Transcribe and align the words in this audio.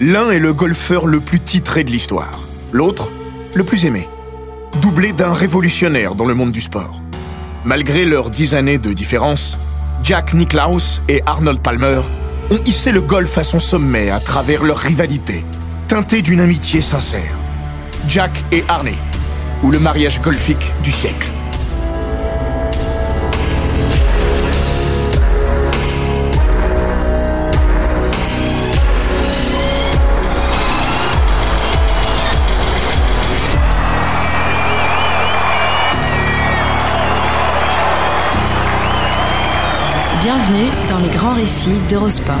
L'un 0.00 0.30
est 0.30 0.38
le 0.38 0.52
golfeur 0.52 1.08
le 1.08 1.18
plus 1.18 1.40
titré 1.40 1.82
de 1.82 1.90
l'histoire, 1.90 2.38
l'autre, 2.70 3.12
le 3.54 3.64
plus 3.64 3.84
aimé, 3.84 4.08
doublé 4.80 5.12
d'un 5.12 5.32
révolutionnaire 5.32 6.14
dans 6.14 6.24
le 6.24 6.34
monde 6.34 6.52
du 6.52 6.60
sport. 6.60 7.02
Malgré 7.64 8.04
leurs 8.04 8.30
dix 8.30 8.54
années 8.54 8.78
de 8.78 8.92
différence, 8.92 9.58
Jack 10.04 10.34
Nicklaus 10.34 11.02
et 11.08 11.20
Arnold 11.26 11.58
Palmer 11.58 12.00
ont 12.52 12.60
hissé 12.64 12.92
le 12.92 13.00
golf 13.00 13.38
à 13.38 13.42
son 13.42 13.58
sommet 13.58 14.08
à 14.10 14.20
travers 14.20 14.62
leur 14.62 14.78
rivalité, 14.78 15.44
teintée 15.88 16.22
d'une 16.22 16.40
amitié 16.40 16.80
sincère. 16.80 17.34
Jack 18.06 18.44
et 18.52 18.62
Arnie, 18.68 18.94
ou 19.64 19.72
le 19.72 19.80
mariage 19.80 20.22
golfique 20.22 20.72
du 20.84 20.92
siècle. 20.92 21.28
Bienvenue 40.48 40.88
dans 40.88 40.98
les 40.98 41.10
grands 41.10 41.34
récits 41.34 41.78
d'Eurosport. 41.90 42.36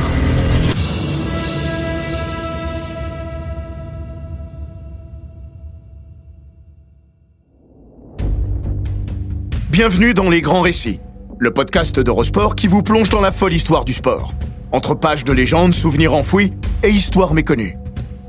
Bienvenue 9.70 10.14
dans 10.14 10.30
Les 10.30 10.40
Grands 10.40 10.62
Récits, 10.62 11.00
le 11.38 11.52
podcast 11.52 12.00
d'Eurosport 12.00 12.56
qui 12.56 12.66
vous 12.66 12.82
plonge 12.82 13.10
dans 13.10 13.20
la 13.20 13.30
folle 13.30 13.52
histoire 13.52 13.84
du 13.84 13.92
sport. 13.92 14.32
Entre 14.72 14.94
pages 14.94 15.24
de 15.24 15.32
légendes, 15.34 15.74
souvenirs 15.74 16.14
enfouis 16.14 16.54
et 16.82 16.88
histoires 16.88 17.34
méconnues. 17.34 17.76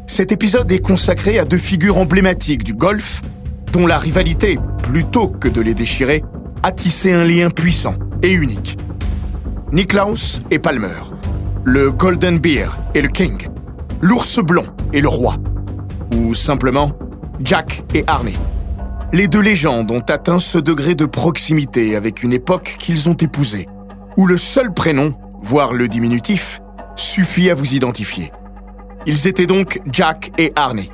Cet 0.08 0.34
épisode 0.34 0.70
est 0.74 0.86
consacré 0.86 1.40
à 1.40 1.46
deux 1.46 1.58
figures 1.58 2.00
emblématiques 2.00 2.66
du 2.66 2.74
golf, 2.74 3.22
dont 3.72 3.88
la 3.88 3.98
rivalité, 3.98 4.60
plutôt 4.84 5.30
que 5.30 5.48
de 5.48 5.62
les 5.62 5.74
déchirer, 5.74 6.22
a 6.64 6.74
tissé 6.74 7.14
un 7.14 7.24
lien 7.24 7.50
puissant 7.50 7.96
et 8.22 8.34
unique. 8.34 8.78
Nicklaus 9.72 10.42
et 10.50 10.58
Palmer, 10.58 10.98
le 11.64 11.92
Golden 11.92 12.40
Bear 12.40 12.76
et 12.96 13.04
le 13.04 13.08
King, 13.08 13.50
l'ours 14.02 14.40
blanc 14.40 14.66
et 14.94 15.02
le 15.02 15.08
roi, 15.08 15.36
ou 16.16 16.34
simplement 16.34 16.94
Jack 17.44 17.84
et 17.94 18.04
Arnie. 18.08 18.38
Les 19.14 19.28
deux 19.28 19.42
légendes 19.42 19.92
ont 19.92 20.04
atteint 20.10 20.40
ce 20.40 20.58
degré 20.58 20.96
de 20.96 21.06
proximité 21.06 21.96
avec 21.96 22.24
une 22.24 22.34
époque 22.34 22.78
qu'ils 22.80 23.10
ont 23.10 23.14
épousée, 23.14 23.68
où 24.18 24.26
le 24.26 24.38
seul 24.38 24.74
prénom, 24.74 25.14
voire 25.40 25.74
le 25.74 25.88
diminutif, 25.88 26.62
suffit 26.96 27.52
à 27.52 27.54
vous 27.54 27.76
identifier. 27.76 28.32
Ils 29.06 29.28
étaient 29.28 29.46
donc 29.46 29.82
Jack 29.92 30.32
et 30.40 30.52
Arnie, 30.56 30.90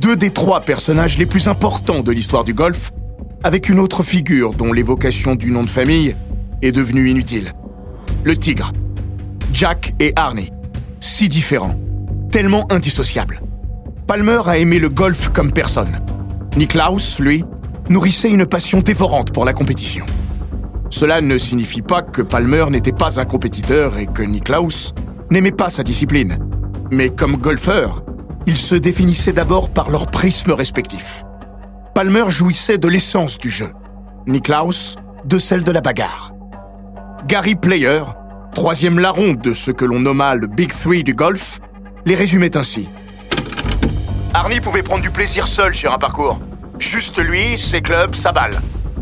deux 0.00 0.16
des 0.16 0.30
trois 0.30 0.62
personnages 0.62 1.18
les 1.18 1.26
plus 1.26 1.46
importants 1.46 2.00
de 2.00 2.12
l'histoire 2.12 2.44
du 2.44 2.54
golf, 2.54 2.90
avec 3.44 3.68
une 3.68 3.78
autre 3.78 4.02
figure 4.02 4.54
dont 4.54 4.72
l'évocation 4.72 5.34
du 5.34 5.50
nom 5.50 5.62
de 5.62 5.70
famille 5.70 6.16
est 6.62 6.72
devenue 6.72 7.10
inutile. 7.10 7.52
Le 8.24 8.36
tigre. 8.36 8.72
Jack 9.52 9.94
et 10.00 10.12
Arnie. 10.16 10.50
Si 10.98 11.28
différents, 11.28 11.78
tellement 12.32 12.66
indissociables. 12.72 13.40
Palmer 14.06 14.40
a 14.46 14.58
aimé 14.58 14.78
le 14.78 14.88
golf 14.88 15.30
comme 15.30 15.52
personne. 15.52 16.00
Nicklaus, 16.56 17.20
lui, 17.20 17.44
nourrissait 17.88 18.30
une 18.30 18.44
passion 18.44 18.80
dévorante 18.80 19.32
pour 19.32 19.44
la 19.44 19.52
compétition. 19.52 20.04
Cela 20.90 21.20
ne 21.20 21.38
signifie 21.38 21.82
pas 21.82 22.02
que 22.02 22.22
Palmer 22.22 22.66
n'était 22.70 22.92
pas 22.92 23.20
un 23.20 23.24
compétiteur 23.24 23.98
et 23.98 24.06
que 24.06 24.22
Nicklaus 24.22 24.94
n'aimait 25.30 25.52
pas 25.52 25.70
sa 25.70 25.84
discipline. 25.84 26.38
Mais 26.90 27.10
comme 27.10 27.36
golfeur, 27.36 28.02
ils 28.46 28.56
se 28.56 28.74
définissaient 28.74 29.32
d'abord 29.32 29.70
par 29.70 29.90
leur 29.90 30.08
prisme 30.08 30.52
respectif. 30.52 31.24
Palmer 31.94 32.30
jouissait 32.30 32.78
de 32.78 32.88
l'essence 32.88 33.38
du 33.38 33.48
jeu, 33.48 33.70
Nicklaus 34.26 34.96
de 35.24 35.38
celle 35.38 35.62
de 35.62 35.72
la 35.72 35.80
bagarre. 35.80 36.32
Gary 37.28 37.56
Player, 37.56 38.04
troisième 38.54 38.98
larron 38.98 39.34
de 39.34 39.52
ce 39.52 39.70
que 39.70 39.84
l'on 39.84 40.00
nomma 40.00 40.34
le 40.34 40.46
Big 40.46 40.72
Three 40.72 41.04
du 41.04 41.12
golf, 41.12 41.60
les 42.06 42.14
résumait 42.14 42.56
ainsi. 42.56 42.88
Arnie 44.32 44.60
pouvait 44.60 44.82
prendre 44.82 45.02
du 45.02 45.10
plaisir 45.10 45.46
seul 45.46 45.74
sur 45.74 45.92
un 45.92 45.98
parcours. 45.98 46.40
Juste 46.78 47.18
lui, 47.18 47.58
ses 47.58 47.82
clubs, 47.82 48.14
sa 48.14 48.32
balle. 48.32 48.58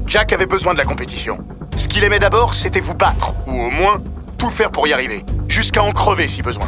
Jack 0.09 0.33
avait 0.33 0.47
besoin 0.47 0.73
de 0.73 0.79
la 0.79 0.85
compétition. 0.85 1.39
Ce 1.77 1.87
qu'il 1.87 2.03
aimait 2.03 2.19
d'abord, 2.19 2.55
c'était 2.55 2.81
vous 2.81 2.95
battre, 2.95 3.33
ou 3.47 3.53
au 3.53 3.71
moins 3.71 4.03
tout 4.39 4.51
faire 4.51 4.73
pour 4.73 4.89
y 4.89 4.93
arriver, 4.93 5.25
jusqu'à 5.47 5.85
en 5.85 5.93
crever 5.93 6.27
si 6.27 6.43
besoin. 6.43 6.67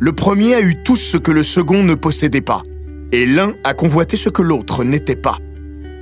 Le 0.00 0.12
premier 0.12 0.56
a 0.56 0.60
eu 0.60 0.82
tout 0.82 0.96
ce 0.96 1.16
que 1.16 1.30
le 1.30 1.44
second 1.44 1.84
ne 1.84 1.94
possédait 1.94 2.40
pas, 2.40 2.64
et 3.12 3.26
l'un 3.26 3.54
a 3.62 3.74
convoité 3.74 4.16
ce 4.16 4.30
que 4.30 4.42
l'autre 4.42 4.84
n'était 4.84 5.16
pas, 5.16 5.38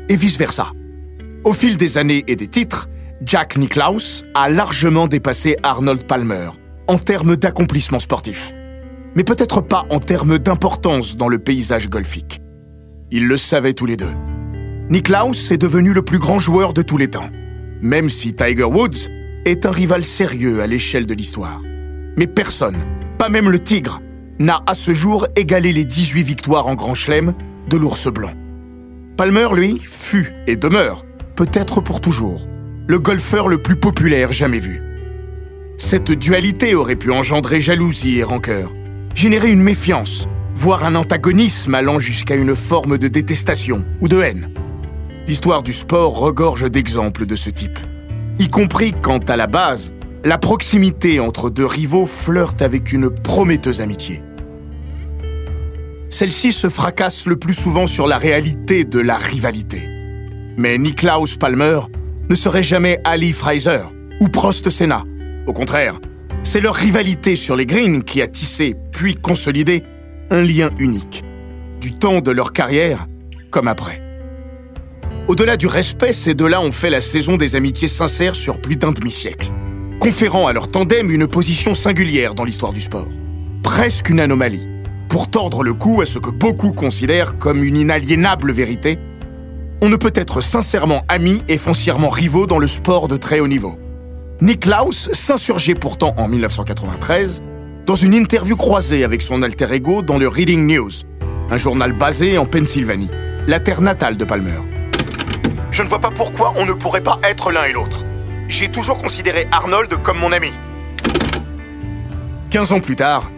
et 0.09 0.16
vice-versa. 0.16 0.72
Au 1.44 1.53
fil 1.53 1.76
des 1.76 1.98
années 1.98 2.25
et 2.28 2.37
des 2.37 2.48
titres, 2.48 2.88
Jack 3.22 3.59
Nicklaus 3.59 4.22
a 4.34 4.48
largement 4.48 5.09
dépassé 5.09 5.56
Arnold 5.62 6.06
Palmer 6.06 6.50
en 6.87 6.97
termes 6.97 7.37
d'accomplissement 7.37 7.99
sportif, 7.99 8.53
mais 9.16 9.25
peut-être 9.25 9.60
pas 9.60 9.84
en 9.91 10.00
termes 10.00 10.38
d'importance 10.38 11.16
dans 11.16 11.28
le 11.28 11.38
paysage 11.38 11.88
golfique. 11.88 12.41
Ils 13.10 13.26
le 13.26 13.37
savaient 13.37 13.75
tous 13.75 13.87
les 13.87 13.97
deux. 13.97 14.15
Nicklaus 14.88 15.50
est 15.50 15.59
devenu 15.59 15.93
le 15.93 16.03
plus 16.03 16.19
grand 16.19 16.38
joueur 16.38 16.72
de 16.72 16.82
tous 16.82 16.97
les 16.97 17.09
temps, 17.09 17.28
même 17.82 18.09
si 18.09 18.34
Tiger 18.34 18.65
Woods 18.65 19.09
est 19.44 19.66
un 19.66 19.70
rival 19.70 20.04
sérieux 20.04 20.60
à 20.60 20.66
l'échelle 20.66 21.06
de 21.06 21.15
l'histoire. 21.15 21.60
Mais 22.16 22.26
personne, 22.26 22.78
pas 23.19 23.28
même 23.28 23.50
le 23.50 23.59
Tigre, 23.59 24.00
n'a 24.41 24.62
à 24.67 24.73
ce 24.73 24.95
jour 24.95 25.27
égalé 25.37 25.71
les 25.71 25.84
18 25.84 26.23
victoires 26.23 26.67
en 26.67 26.75
Grand 26.75 26.95
Chelem 26.95 27.34
de 27.69 27.77
l'ours 27.77 28.09
blanc. 28.09 28.33
Palmer, 29.19 29.49
lui, 29.55 29.78
fut 29.78 30.33
et 30.47 30.56
demeure, 30.56 31.05
peut-être 31.37 31.83
pour 31.83 32.01
toujours, 32.01 32.49
le 32.89 32.99
golfeur 32.99 33.49
le 33.49 33.59
plus 33.59 33.77
populaire 33.77 34.33
jamais 34.33 34.59
vu. 34.59 34.83
Cette 35.77 36.11
dualité 36.11 36.75
aurait 36.75 36.97
pu 36.97 37.11
engendrer 37.11 37.61
jalousie 37.61 38.17
et 38.17 38.23
rancœur, 38.23 38.73
générer 39.15 39.53
une 39.53 39.62
méfiance, 39.62 40.27
voire 40.55 40.84
un 40.84 40.95
antagonisme 40.95 41.75
allant 41.75 41.99
jusqu'à 41.99 42.34
une 42.34 42.55
forme 42.55 42.97
de 42.97 43.09
détestation 43.09 43.84
ou 44.00 44.09
de 44.09 44.23
haine. 44.23 44.55
L'histoire 45.29 45.62
du 45.62 45.75
sport 45.75 46.19
regorge 46.19 46.71
d'exemples 46.71 47.27
de 47.27 47.37
ce 47.37 47.50
type, 47.50 47.79
y 48.39 48.49
compris 48.49 48.93
quand, 48.93 49.29
à 49.29 49.37
la 49.37 49.47
base, 49.47 49.93
la 50.25 50.39
proximité 50.39 51.21
entre 51.21 51.50
deux 51.50 51.67
rivaux 51.67 52.06
flirte 52.06 52.62
avec 52.62 52.93
une 52.93 53.11
prometteuse 53.11 53.83
amitié. 53.83 54.23
Celle-ci 56.10 56.50
se 56.50 56.69
fracasse 56.69 57.26
le 57.26 57.37
plus 57.37 57.54
souvent 57.54 57.87
sur 57.87 58.08
la 58.08 58.19
réalité 58.19 58.85
de 58.85 58.99
la 58.99 59.17
rivalité. 59.17 59.88
Mais 60.56 60.76
Nicklaus 60.76 61.37
Palmer 61.38 61.79
ne 62.29 62.35
serait 62.35 62.64
jamais 62.64 63.00
Ali 63.05 63.32
Fraser 63.32 63.82
ou 64.20 64.29
Prost 64.29 64.70
Senna. 64.70 65.05
Au 65.46 65.52
contraire, 65.52 66.00
c'est 66.43 66.61
leur 66.61 66.75
rivalité 66.75 67.37
sur 67.37 67.55
les 67.55 67.64
greens 67.64 68.02
qui 68.02 68.20
a 68.23 68.26
tissé, 68.26 68.75
puis 68.93 69.14
consolidé, 69.14 69.85
un 70.31 70.43
lien 70.43 70.70
unique, 70.81 71.23
du 71.81 71.93
temps 71.93 72.20
de 72.20 72.32
leur 72.32 72.52
carrière 72.52 73.06
comme 73.50 73.69
après. 73.69 74.02
Au-delà 75.29 75.56
du 75.56 75.69
respect, 75.69 76.12
ces 76.12 76.35
deux-là 76.35 76.61
ont 76.61 76.73
fait 76.73 76.90
la 76.90 77.00
saison 77.00 77.37
des 77.37 77.55
amitiés 77.55 77.88
sincères 77.88 78.35
sur 78.35 78.61
plus 78.61 78.75
d'un 78.75 78.90
demi-siècle, 78.90 79.49
conférant 80.00 80.49
à 80.49 80.52
leur 80.52 80.69
tandem 80.69 81.08
une 81.08 81.29
position 81.29 81.75
singulière 81.75 82.35
dans 82.35 82.44
l'histoire 82.44 82.73
du 82.73 82.81
sport. 82.81 83.08
Presque 83.62 84.08
une 84.08 84.19
anomalie, 84.19 84.67
pour 85.11 85.29
tordre 85.29 85.65
le 85.65 85.75
cou 85.75 86.01
à 86.01 86.07
ce 86.07 86.21
que 86.21 86.31
beaucoup 86.31 86.73
considèrent 86.73 87.37
comme 87.37 87.65
une 87.65 87.77
inaliénable 87.77 88.53
vérité. 88.53 88.99
On 89.83 89.89
ne 89.89 89.97
peut 89.97 90.12
être 90.15 90.41
sincèrement 90.41 91.03
amis 91.09 91.43
et 91.49 91.59
foncièrement 91.59 92.11
rivaux 92.11 92.47
dans 92.47 92.61
le 92.61 92.69
sport 92.69 93.09
de 93.09 93.17
très 93.17 93.41
haut 93.41 93.49
niveau. 93.49 93.77
Nicklaus 94.41 95.11
s'insurgeait 95.12 95.75
pourtant 95.75 96.15
en 96.17 96.29
1993 96.29 97.43
dans 97.87 97.97
une 97.97 98.15
interview 98.15 98.55
croisée 98.57 99.03
avec 99.03 99.21
son 99.21 99.43
alter 99.43 99.73
ego 99.73 100.01
dans 100.01 100.17
le 100.17 100.29
Reading 100.29 100.65
News, 100.65 100.93
un 101.51 101.57
journal 101.57 101.93
basé 101.93 102.39
en 102.39 102.47
Pennsylvanie, 102.47 103.11
la 103.49 103.59
terre 103.59 103.81
natale 103.81 104.17
de 104.17 104.25
Palmer. 104.25 104.61
Je 105.73 105.83
ne 105.83 105.89
vois 105.89 105.99
pas 105.99 106.12
pourquoi 106.12 106.53
on 106.57 106.67
ne 106.67 106.73
pourrait 106.73 107.03
pas 107.03 107.19
être 107.25 107.51
l'un 107.51 107.65
et 107.65 107.73
l'autre. 107.73 108.05
J'ai 108.49 108.69
toujours 108.69 108.99
considéré 108.99 109.49
Arnold 109.51 109.93
comme 110.05 110.19
mon 110.19 110.31
ami. 110.31 110.53
15 112.51 112.73
ans 112.73 112.81
plus 112.81 112.97
tard, 112.97 113.31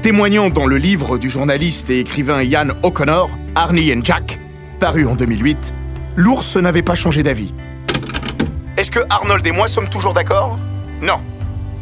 témoignant 0.00 0.48
dans 0.48 0.66
le 0.66 0.78
livre 0.78 1.18
du 1.18 1.28
journaliste 1.28 1.90
et 1.90 2.00
écrivain 2.00 2.42
Ian 2.42 2.68
O'Connor, 2.82 3.30
Arnie 3.54 3.92
and 3.92 4.00
Jack, 4.02 4.38
paru 4.78 5.06
en 5.06 5.14
2008, 5.14 5.74
l'ours 6.16 6.56
n'avait 6.56 6.82
pas 6.82 6.94
changé 6.94 7.22
d'avis. 7.22 7.52
Est-ce 8.78 8.90
que 8.90 9.00
Arnold 9.10 9.46
et 9.46 9.52
moi 9.52 9.68
sommes 9.68 9.90
toujours 9.90 10.14
d'accord? 10.14 10.58
Non. 11.02 11.20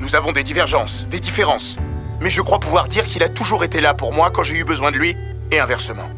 Nous 0.01 0.17
avons 0.17 0.33
des 0.33 0.43
divergences, 0.43 1.09
des 1.09 1.21
différences. 1.21 1.79
Mais 2.21 2.31
je 2.31 2.43
crois 2.43 2.59
pouvoir 2.59 2.89
dire 2.89 3.07
qu'il 3.07 3.23
a 3.23 3.29
toujours 3.29 3.63
été 3.63 3.81
là 3.81 3.95
pour 3.95 4.13
moi 4.13 4.31
quand 4.31 4.43
j'ai 4.43 4.57
eu 4.57 4.65
besoin 4.65 4.91
de 4.91 4.97
lui, 4.97 5.15
et 5.53 5.61
inversement. 5.61 6.09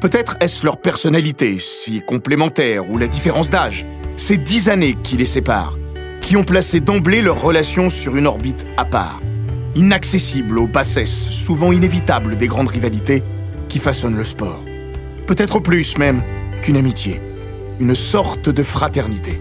Peut-être 0.00 0.36
est-ce 0.40 0.64
leur 0.64 0.80
personnalité, 0.80 1.58
si 1.58 2.02
complémentaire, 2.02 2.88
ou 2.88 2.98
la 2.98 3.08
différence 3.08 3.50
d'âge, 3.50 3.84
ces 4.16 4.36
dix 4.36 4.68
années 4.68 4.96
qui 5.02 5.16
les 5.16 5.24
séparent, 5.24 5.76
qui 6.20 6.36
ont 6.36 6.44
placé 6.44 6.78
d'emblée 6.78 7.20
leur 7.20 7.40
relation 7.40 7.88
sur 7.88 8.16
une 8.16 8.28
orbite 8.28 8.66
à 8.76 8.84
part, 8.84 9.20
inaccessible 9.74 10.58
aux 10.58 10.66
bassesses, 10.66 11.30
souvent 11.30 11.72
inévitables 11.72 12.36
des 12.36 12.46
grandes 12.46 12.68
rivalités 12.68 13.22
qui 13.68 13.78
façonnent 13.78 14.16
le 14.16 14.24
sport. 14.24 14.60
Peut-être 15.26 15.60
plus 15.60 15.98
même 15.98 16.22
qu'une 16.62 16.76
amitié, 16.76 17.20
une 17.80 17.94
sorte 17.94 18.48
de 18.48 18.62
fraternité. 18.62 19.40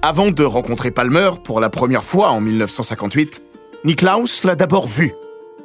Avant 0.00 0.30
de 0.30 0.44
rencontrer 0.44 0.90
Palmer 0.90 1.30
pour 1.42 1.60
la 1.60 1.70
première 1.70 2.04
fois 2.04 2.30
en 2.30 2.40
1958, 2.40 3.42
Niklaus 3.84 4.44
l'a 4.44 4.54
d'abord 4.54 4.86
vu. 4.86 5.12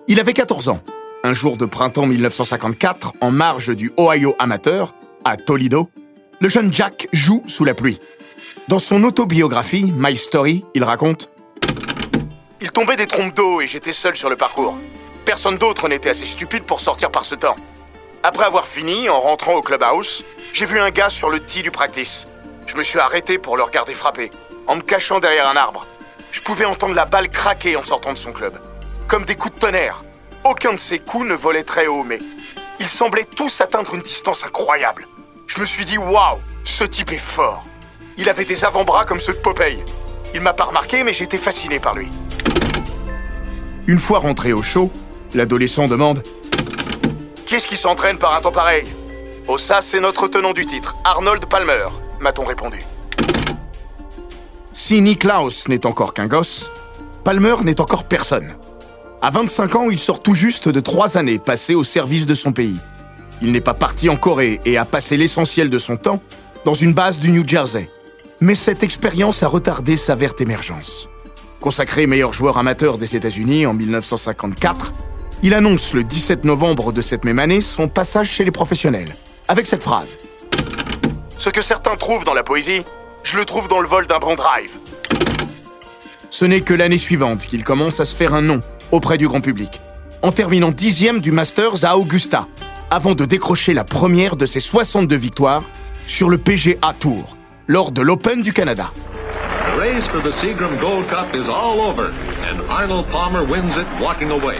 Il 0.07 0.19
avait 0.19 0.33
14 0.33 0.69
ans. 0.69 0.81
Un 1.23 1.33
jour 1.33 1.55
de 1.55 1.65
printemps 1.65 2.05
1954, 2.05 3.13
en 3.21 3.31
marge 3.31 3.75
du 3.75 3.91
Ohio 3.97 4.35
Amateur, 4.39 4.93
à 5.23 5.37
Toledo, 5.37 5.89
le 6.39 6.49
jeune 6.49 6.73
Jack 6.73 7.07
joue 7.13 7.43
sous 7.47 7.65
la 7.65 7.73
pluie. 7.73 7.99
Dans 8.67 8.79
son 8.79 9.03
autobiographie, 9.03 9.93
My 9.95 10.15
Story, 10.15 10.65
il 10.73 10.83
raconte 10.83 11.29
Il 12.61 12.71
tombait 12.71 12.95
des 12.95 13.07
trompes 13.07 13.33
d'eau 13.33 13.61
et 13.61 13.67
j'étais 13.67 13.93
seul 13.93 14.15
sur 14.15 14.29
le 14.29 14.35
parcours. 14.35 14.77
Personne 15.25 15.57
d'autre 15.57 15.87
n'était 15.87 16.09
assez 16.09 16.25
stupide 16.25 16.63
pour 16.63 16.79
sortir 16.79 17.11
par 17.11 17.25
ce 17.25 17.35
temps. 17.35 17.55
Après 18.23 18.45
avoir 18.45 18.67
fini, 18.67 19.09
en 19.09 19.19
rentrant 19.19 19.55
au 19.55 19.61
clubhouse, 19.61 20.23
j'ai 20.53 20.65
vu 20.65 20.79
un 20.79 20.91
gars 20.91 21.09
sur 21.09 21.29
le 21.29 21.39
tee 21.39 21.61
du 21.61 21.71
practice. 21.71 22.27
Je 22.67 22.75
me 22.75 22.83
suis 22.83 22.99
arrêté 22.99 23.37
pour 23.37 23.57
le 23.57 23.63
regarder 23.63 23.93
frapper, 23.93 24.29
en 24.67 24.75
me 24.75 24.81
cachant 24.81 25.19
derrière 25.19 25.49
un 25.49 25.55
arbre. 25.55 25.85
Je 26.31 26.41
pouvais 26.41 26.65
entendre 26.65 26.95
la 26.95 27.05
balle 27.05 27.29
craquer 27.29 27.75
en 27.75 27.83
sortant 27.83 28.13
de 28.13 28.17
son 28.17 28.31
club. 28.31 28.57
Comme 29.07 29.25
des 29.25 29.35
coups 29.35 29.55
de 29.55 29.59
tonnerre. 29.59 30.03
Aucun 30.43 30.73
de 30.73 30.79
ces 30.79 30.99
coups 30.99 31.27
ne 31.27 31.35
volait 31.35 31.63
très 31.63 31.87
haut, 31.87 32.03
mais 32.03 32.17
ils 32.79 32.89
semblaient 32.89 33.25
tous 33.25 33.61
atteindre 33.61 33.93
une 33.93 34.01
distance 34.01 34.43
incroyable. 34.43 35.07
Je 35.47 35.59
me 35.59 35.65
suis 35.65 35.85
dit, 35.85 35.97
waouh, 35.97 36.39
ce 36.63 36.83
type 36.83 37.11
est 37.11 37.17
fort. 37.17 37.63
Il 38.17 38.29
avait 38.29 38.45
des 38.45 38.65
avant-bras 38.65 39.05
comme 39.05 39.19
ceux 39.19 39.33
de 39.33 39.37
Popeye. 39.37 39.83
Il 40.33 40.41
m'a 40.41 40.53
pas 40.53 40.65
remarqué, 40.65 41.03
mais 41.03 41.13
j'étais 41.13 41.37
fasciné 41.37 41.79
par 41.79 41.95
lui. 41.95 42.07
Une 43.87 43.99
fois 43.99 44.19
rentré 44.19 44.53
au 44.53 44.61
show, 44.61 44.91
l'adolescent 45.33 45.87
demande 45.87 46.23
Qu'est-ce 47.45 47.67
qui 47.67 47.75
s'entraîne 47.75 48.17
par 48.17 48.35
un 48.35 48.41
temps 48.41 48.51
pareil? 48.51 48.85
Oh, 49.47 49.57
ça, 49.57 49.81
c'est 49.81 49.99
notre 49.99 50.27
tenant 50.27 50.53
du 50.53 50.65
titre, 50.65 50.95
Arnold 51.03 51.45
Palmer, 51.45 51.85
m'a-t-on 52.19 52.45
répondu. 52.45 52.81
Si 54.71 55.01
Niklaus 55.01 55.67
n'est 55.67 55.85
encore 55.85 56.13
qu'un 56.13 56.27
gosse, 56.27 56.71
Palmer 57.23 57.55
n'est 57.63 57.81
encore 57.81 58.05
personne. 58.05 58.55
À 59.21 59.29
25 59.29 59.75
ans, 59.75 59.89
il 59.91 59.99
sort 59.99 60.21
tout 60.21 60.33
juste 60.33 60.67
de 60.69 60.79
trois 60.79 61.17
années 61.17 61.39
passées 61.39 61.75
au 61.75 61.83
service 61.83 62.25
de 62.25 62.33
son 62.33 62.53
pays. 62.53 62.79
Il 63.41 63.51
n'est 63.51 63.61
pas 63.61 63.73
parti 63.73 64.09
en 64.09 64.17
Corée 64.17 64.59
et 64.65 64.77
a 64.77 64.85
passé 64.85 65.17
l'essentiel 65.17 65.69
de 65.69 65.77
son 65.77 65.97
temps 65.97 66.21
dans 66.65 66.73
une 66.73 66.93
base 66.93 67.19
du 67.19 67.31
New 67.31 67.47
Jersey. 67.47 67.89
Mais 68.39 68.55
cette 68.55 68.83
expérience 68.83 69.43
a 69.43 69.47
retardé 69.47 69.97
sa 69.97 70.15
verte 70.15 70.41
émergence. 70.41 71.09
Consacré 71.59 72.07
meilleur 72.07 72.33
joueur 72.33 72.57
amateur 72.57 72.97
des 72.97 73.15
États-Unis 73.15 73.65
en 73.65 73.73
1954, 73.73 74.93
il 75.43 75.53
annonce 75.53 75.93
le 75.93 76.03
17 76.03 76.45
novembre 76.45 76.91
de 76.91 77.01
cette 77.01 77.25
même 77.25 77.39
année 77.39 77.61
son 77.61 77.87
passage 77.87 78.29
chez 78.29 78.43
les 78.43 78.51
professionnels, 78.51 79.15
avec 79.47 79.67
cette 79.67 79.83
phrase. 79.83 80.17
Ce 81.37 81.49
que 81.49 81.61
certains 81.61 81.95
trouvent 81.95 82.25
dans 82.25 82.33
la 82.33 82.43
poésie, 82.43 82.81
je 83.23 83.37
le 83.37 83.45
trouve 83.45 83.67
dans 83.67 83.79
le 83.79 83.87
vol 83.87 84.07
d'un 84.07 84.19
bon 84.19 84.35
drive. 84.35 84.71
Ce 86.29 86.45
n'est 86.45 86.61
que 86.61 86.73
l'année 86.73 86.97
suivante 86.97 87.45
qu'il 87.45 87.63
commence 87.63 87.99
à 87.99 88.05
se 88.05 88.15
faire 88.15 88.33
un 88.33 88.41
nom 88.41 88.61
auprès 88.91 89.17
du 89.17 89.27
grand 89.27 89.41
public, 89.41 89.81
en 90.21 90.31
terminant 90.31 90.71
dixième 90.71 91.19
du 91.19 91.31
Masters 91.31 91.83
à 91.83 91.97
Augusta, 91.97 92.47
avant 92.93 93.15
de 93.15 93.25
décrocher 93.25 93.73
la 93.73 93.83
première 93.83 94.35
de 94.35 94.45
ses 94.45 94.59
62 94.59 95.15
victoires 95.15 95.63
sur 96.05 96.29
le 96.29 96.37
PGA 96.37 96.93
Tour, 96.99 97.35
lors 97.67 97.91
de 97.91 98.01
l'Open 98.01 98.43
du 98.43 98.53
Canada. 98.53 98.93
The 98.93 99.79
race 99.79 100.05
for 100.09 100.21
the 100.21 100.31
Seagram 100.39 100.77
Gold 100.79 101.07
Cup 101.07 101.25
is 101.33 101.49
all 101.49 101.79
over, 101.79 102.11
and 102.51 102.61
Arnold 102.69 103.07
Palmer 103.07 103.43
wins 103.49 103.75
it 103.77 103.87
walking 103.99 104.29
away. 104.29 104.57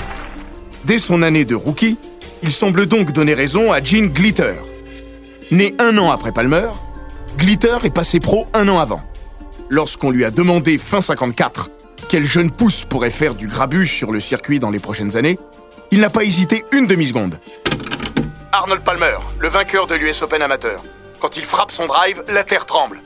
Dès 0.84 0.98
son 0.98 1.22
année 1.22 1.46
de 1.46 1.54
rookie, 1.54 2.00
il 2.42 2.52
semble 2.52 2.88
donc 2.88 3.12
donner 3.12 3.36
raison 3.36 3.72
à 3.72 3.84
Gene 3.84 4.08
Glitter. 4.08 4.56
Né 5.52 5.76
un 5.78 5.96
an 6.00 6.10
après 6.10 6.32
Palmer, 6.32 6.70
Glitter 7.38 7.78
est 7.84 7.94
passé 7.94 8.20
pro 8.20 8.48
un 8.56 8.68
an 8.68 8.80
avant. 8.80 9.04
Lorsqu'on 9.70 10.10
lui 10.10 10.26
a 10.26 10.32
demandé 10.32 10.80
fin 10.80 11.02
54 11.02 11.70
quel 12.10 12.26
jeune 12.26 12.50
pousse 12.50 12.84
pourrait 12.84 13.12
faire 13.12 13.36
du 13.36 13.48
grabuge 13.48 13.94
sur 13.94 14.12
le 14.12 14.20
circuit 14.20 14.60
dans 14.60 14.72
les 14.72 14.80
prochaines 14.80 15.18
années, 15.18 15.38
il 15.92 16.00
n'a 16.00 16.10
pas 16.10 16.24
hésité 16.24 16.66
une 16.74 16.88
demi-seconde. 16.88 17.38
Arnold 18.56 18.84
Palmer, 18.84 19.18
le 19.40 19.48
vainqueur 19.48 19.88
de 19.88 19.96
l'US 19.96 20.22
Open 20.22 20.40
amateur. 20.44 20.84
Quand 21.20 21.38
il 21.38 21.44
frappe 21.44 21.72
son 21.72 21.88
drive, 21.88 22.24
la 22.28 22.44
terre 22.44 22.68
tremble. 22.68 23.00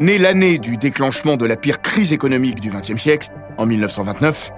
Né 0.00 0.16
l'année 0.16 0.56
du 0.56 0.78
déclenchement 0.78 1.36
de 1.36 1.44
la 1.44 1.56
pire 1.56 1.82
crise 1.82 2.14
économique 2.14 2.58
du 2.58 2.70
XXe 2.70 2.96
siècle, 2.96 3.30
en 3.58 3.66
1929, 3.66 4.50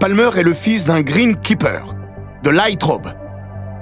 Palmer 0.00 0.30
est 0.38 0.42
le 0.42 0.54
fils 0.54 0.86
d'un 0.86 1.02
greenkeeper, 1.02 1.94
de 2.42 2.48
Lightrobe. 2.48 3.12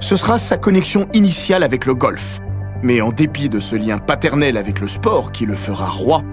Ce 0.00 0.16
sera 0.16 0.40
sa 0.40 0.56
connexion 0.56 1.06
initiale 1.12 1.62
avec 1.62 1.86
le 1.86 1.94
golf. 1.94 2.40
Mais 2.82 3.00
en 3.00 3.10
dépit 3.10 3.48
de 3.48 3.60
ce 3.60 3.76
lien 3.76 3.98
paternel 3.98 4.56
avec 4.56 4.80
le 4.80 4.88
sport 4.88 5.30
qui 5.30 5.46
le 5.46 5.54
fera 5.54 5.88
roi, 5.88 6.24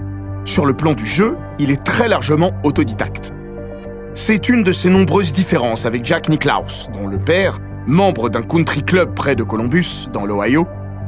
sur 0.46 0.66
le 0.66 0.74
plan 0.74 0.94
du 0.94 1.06
jeu, 1.06 1.38
il 1.60 1.72
est 1.72 1.84
très 1.84 2.08
largement 2.08 2.52
autodidacte. 2.64 3.34
C'est 4.14 4.50
une 4.50 4.64
de 4.64 4.72
ses 4.72 4.90
nombreuses 4.90 5.32
différences 5.32 5.86
avec 5.86 6.06
Jack 6.06 6.30
Nicklaus, 6.30 6.90
dont 6.94 7.08
le 7.08 7.18
père, 7.18 7.60
membre 7.88 8.30
d'un 8.30 8.44
country 8.44 8.84
club 8.84 9.14
près 9.16 9.36
de 9.36 9.44
Columbus, 9.44 10.08
dans 10.12 10.26
l'Ohio, 10.26 10.68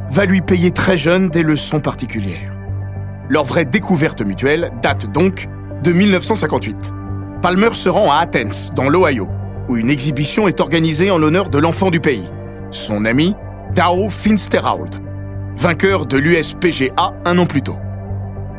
va 0.09 0.25
lui 0.25 0.41
payer 0.41 0.71
très 0.71 0.97
jeune 0.97 1.29
des 1.29 1.43
leçons 1.43 1.79
particulières. 1.79 2.53
Leur 3.29 3.43
vraie 3.43 3.65
découverte 3.65 4.21
mutuelle 4.21 4.71
date 4.81 5.11
donc 5.11 5.47
de 5.83 5.91
1958. 5.91 6.93
Palmer 7.41 7.71
se 7.73 7.89
rend 7.89 8.11
à 8.11 8.17
Athens, 8.17 8.71
dans 8.73 8.89
l'Ohio, 8.89 9.27
où 9.67 9.77
une 9.77 9.89
exhibition 9.89 10.47
est 10.47 10.61
organisée 10.61 11.11
en 11.11 11.17
l'honneur 11.17 11.49
de 11.49 11.57
l'enfant 11.57 11.91
du 11.91 11.99
pays, 11.99 12.29
son 12.71 13.05
ami 13.05 13.35
Dow 13.75 14.09
Finsterwald, 14.09 14.95
vainqueur 15.55 16.05
de 16.05 16.17
l'USPGA 16.17 17.13
un 17.25 17.37
an 17.37 17.45
plus 17.45 17.61
tôt. 17.61 17.77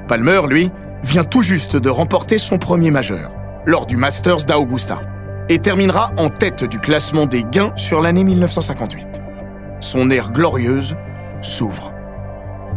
Palmer, 0.08 0.42
lui, 0.48 0.70
vient 1.02 1.24
tout 1.24 1.42
juste 1.42 1.76
de 1.76 1.90
remporter 1.90 2.38
son 2.38 2.58
premier 2.58 2.92
majeur, 2.92 3.32
lors 3.64 3.86
du 3.86 3.96
Masters 3.96 4.44
d'Augusta, 4.44 5.00
et 5.48 5.58
terminera 5.58 6.12
en 6.16 6.28
tête 6.28 6.62
du 6.62 6.78
classement 6.78 7.26
des 7.26 7.42
gains 7.42 7.72
sur 7.74 8.00
l'année 8.00 8.22
1958. 8.22 9.20
Son 9.80 10.10
ère 10.10 10.30
glorieuse 10.30 10.94
s'ouvre. 11.42 11.92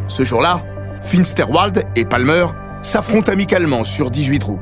Ce 0.07 0.24
jour-là, 0.24 0.63
Finsterwald 1.01 1.86
et 1.95 2.05
Palmer 2.05 2.48
s'affrontent 2.81 3.31
amicalement 3.31 3.83
sur 3.83 4.09
18 4.09 4.39
trous. 4.39 4.59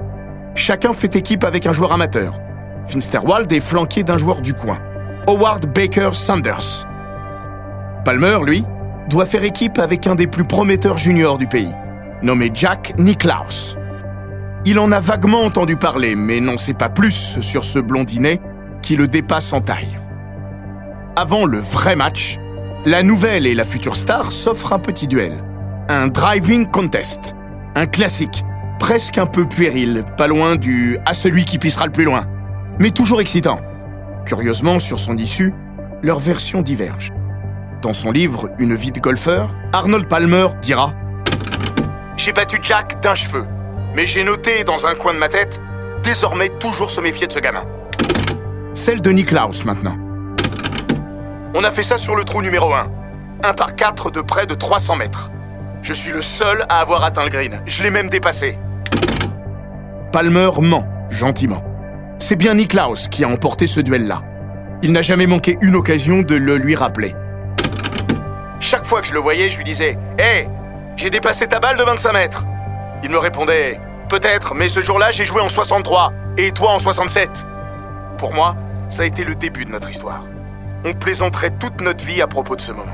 Chacun 0.53 0.91
fait 0.93 1.15
équipe 1.15 1.45
avec 1.45 1.67
un 1.67 1.73
joueur 1.73 1.93
amateur. 1.93 2.39
Finsterwald 2.87 3.51
est 3.53 3.61
flanqué 3.61 4.03
d'un 4.03 4.17
joueur 4.17 4.41
du 4.41 4.53
coin, 4.53 4.79
Howard 5.25 5.67
Baker 5.73 6.09
Sanders. 6.11 6.85
Palmer, 8.03 8.39
lui, 8.45 8.65
doit 9.09 9.25
faire 9.25 9.45
équipe 9.45 9.79
avec 9.79 10.05
un 10.05 10.15
des 10.15 10.27
plus 10.27 10.45
prometteurs 10.45 10.97
juniors 10.97 11.37
du 11.37 11.47
pays, 11.47 11.73
nommé 12.21 12.51
Jack 12.53 12.93
Nicklaus. 12.97 13.77
Il 14.65 14.79
en 14.79 14.91
a 14.91 14.99
vaguement 14.99 15.43
entendu 15.43 15.77
parler, 15.77 16.15
mais 16.15 16.39
n'en 16.39 16.57
sait 16.57 16.73
pas 16.73 16.89
plus 16.89 17.39
sur 17.41 17.63
ce 17.63 17.79
blondinet 17.79 18.41
qui 18.81 18.95
le 18.95 19.07
dépasse 19.07 19.53
en 19.53 19.61
taille. 19.61 19.99
Avant 21.15 21.45
le 21.45 21.59
vrai 21.59 21.95
match, 21.95 22.37
la 22.85 23.03
nouvelle 23.03 23.47
et 23.47 23.55
la 23.55 23.63
future 23.63 23.95
star 23.95 24.31
s'offrent 24.31 24.73
un 24.73 24.79
petit 24.79 25.07
duel. 25.07 25.33
Un 25.89 26.07
driving 26.07 26.67
contest. 26.67 27.35
Un 27.75 27.85
classique, 27.85 28.43
presque 28.79 29.17
un 29.17 29.25
peu 29.25 29.47
puéril, 29.47 30.03
pas 30.17 30.27
loin 30.27 30.55
du 30.55 30.97
à 31.05 31.13
celui 31.13 31.45
qui 31.45 31.59
pissera 31.59 31.85
le 31.85 31.91
plus 31.91 32.05
loin. 32.05 32.25
Mais 32.79 32.91
toujours 32.91 33.21
excitant. 33.21 33.59
Curieusement, 34.25 34.79
sur 34.79 34.99
son 34.99 35.17
issue, 35.17 35.53
leurs 36.03 36.19
versions 36.19 36.61
divergent. 36.61 37.13
Dans 37.81 37.93
son 37.93 38.11
livre 38.11 38.49
Une 38.59 38.75
vie 38.75 38.91
de 38.91 38.99
golfeur, 38.99 39.55
Arnold 39.73 40.07
Palmer 40.07 40.47
dira 40.61 40.93
J'ai 42.17 42.33
battu 42.33 42.57
Jack 42.61 42.99
d'un 42.99 43.13
cheveu, 43.13 43.45
mais 43.93 44.07
j'ai 44.07 44.23
noté 44.23 44.63
dans 44.63 44.87
un 44.87 44.95
coin 44.95 45.13
de 45.13 45.19
ma 45.19 45.29
tête 45.29 45.61
désormais 46.03 46.49
toujours 46.49 46.89
se 46.89 46.99
méfier 46.99 47.27
de 47.27 47.31
ce 47.31 47.39
gamin. 47.39 47.63
Celle 48.73 49.01
de 49.01 49.11
Niklaus 49.11 49.65
maintenant. 49.65 49.95
On 51.53 51.63
a 51.63 51.71
fait 51.71 51.83
ça 51.83 51.97
sur 51.97 52.15
le 52.15 52.23
trou 52.23 52.41
numéro 52.41 52.73
1. 52.73 52.87
Un 53.43 53.53
par 53.53 53.75
4 53.75 54.09
de 54.09 54.21
près 54.21 54.47
de 54.47 54.55
300 54.55 54.95
mètres. 54.95 55.29
Je 55.83 55.93
suis 55.93 56.11
le 56.11 56.23
seul 56.23 56.65
à 56.69 56.81
avoir 56.81 57.03
atteint 57.03 57.23
le 57.23 57.29
green. 57.29 57.61
Je 57.67 57.83
l'ai 57.83 57.91
même 57.91 58.09
dépassé. 58.09 58.57
Palmer 60.11 60.49
ment, 60.59 60.87
gentiment. 61.11 61.63
C'est 62.17 62.35
bien 62.35 62.55
Niklaus 62.55 63.09
qui 63.09 63.23
a 63.23 63.27
emporté 63.27 63.67
ce 63.67 63.79
duel-là. 63.79 64.23
Il 64.81 64.91
n'a 64.91 65.03
jamais 65.03 65.27
manqué 65.27 65.57
une 65.61 65.75
occasion 65.75 66.23
de 66.23 66.35
le 66.35 66.57
lui 66.57 66.75
rappeler. 66.75 67.15
Chaque 68.59 68.85
fois 68.85 69.01
que 69.01 69.07
je 69.07 69.13
le 69.13 69.19
voyais, 69.19 69.49
je 69.49 69.57
lui 69.57 69.63
disais 69.63 69.97
Hé, 70.17 70.47
j'ai 70.97 71.09
dépassé 71.11 71.47
ta 71.47 71.59
balle 71.59 71.77
de 71.77 71.83
25 71.83 72.11
mètres. 72.11 72.45
Il 73.03 73.09
me 73.09 73.19
répondait 73.19 73.79
Peut-être, 74.09 74.55
mais 74.55 74.69
ce 74.69 74.81
jour-là, 74.81 75.11
j'ai 75.11 75.25
joué 75.25 75.41
en 75.41 75.49
63 75.49 76.13
et 76.37 76.51
toi 76.51 76.71
en 76.71 76.79
67. 76.79 77.29
Pour 78.17 78.33
moi, 78.33 78.55
ça 78.89 79.03
a 79.03 79.05
été 79.05 79.23
le 79.23 79.35
début 79.35 79.65
de 79.65 79.71
notre 79.71 79.89
histoire. 79.89 80.23
On 80.85 80.93
plaisanterait 80.93 81.51
toute 81.59 81.81
notre 81.81 82.03
vie 82.03 82.21
à 82.21 82.27
propos 82.27 82.55
de 82.55 82.61
ce 82.61 82.71
moment. 82.71 82.85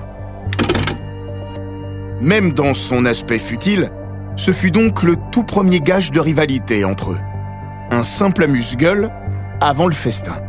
Même 2.20 2.52
dans 2.54 2.74
son 2.74 3.06
aspect 3.06 3.38
futile, 3.38 3.92
ce 4.36 4.52
fut 4.52 4.72
donc 4.72 5.04
le 5.04 5.16
tout 5.32 5.44
premier 5.44 5.80
gage 5.80 6.12
de 6.12 6.20
rivalité 6.20 6.84
entre 6.84 7.12
eux. 7.12 7.20
Un 7.92 8.04
simple 8.04 8.44
amuse-gueule 8.44 9.12
avant 9.62 9.88
le 9.88 9.94
festin. 9.94 10.42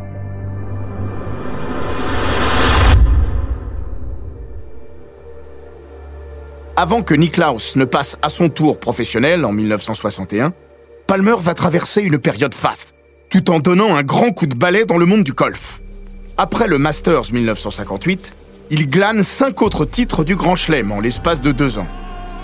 Avant 6.77 7.03
que 7.03 7.15
Niklaus 7.15 7.77
ne 7.77 7.85
passe 7.85 8.17
à 8.21 8.29
son 8.29 8.49
tour 8.49 8.81
professionnel 8.81 9.45
en 9.45 9.53
1961, 9.53 10.53
Palmer 11.07 11.37
va 11.39 11.55
traverser 11.55 12.03
une 12.03 12.19
période 12.19 12.53
faste, 12.53 12.95
tout 13.31 13.49
en 13.51 13.61
donnant 13.61 13.95
un 13.95 14.03
grand 14.03 14.33
coup 14.33 14.47
de 14.47 14.57
balai 14.57 14.85
dans 14.85 14.99
le 14.99 15.07
monde 15.07 15.23
du 15.23 15.33
golf. 15.33 15.81
Après 16.37 16.67
le 16.67 16.79
Masters 16.79 17.33
1958, 17.33 18.33
il 18.71 18.89
glane 18.89 19.23
cinq 19.23 19.63
autres 19.63 19.85
titres 19.85 20.25
du 20.25 20.35
Grand 20.35 20.57
Chelem 20.57 20.91
en 20.91 20.99
l'espace 20.99 21.41
de 21.41 21.53
deux 21.53 21.79
ans. 21.79 21.87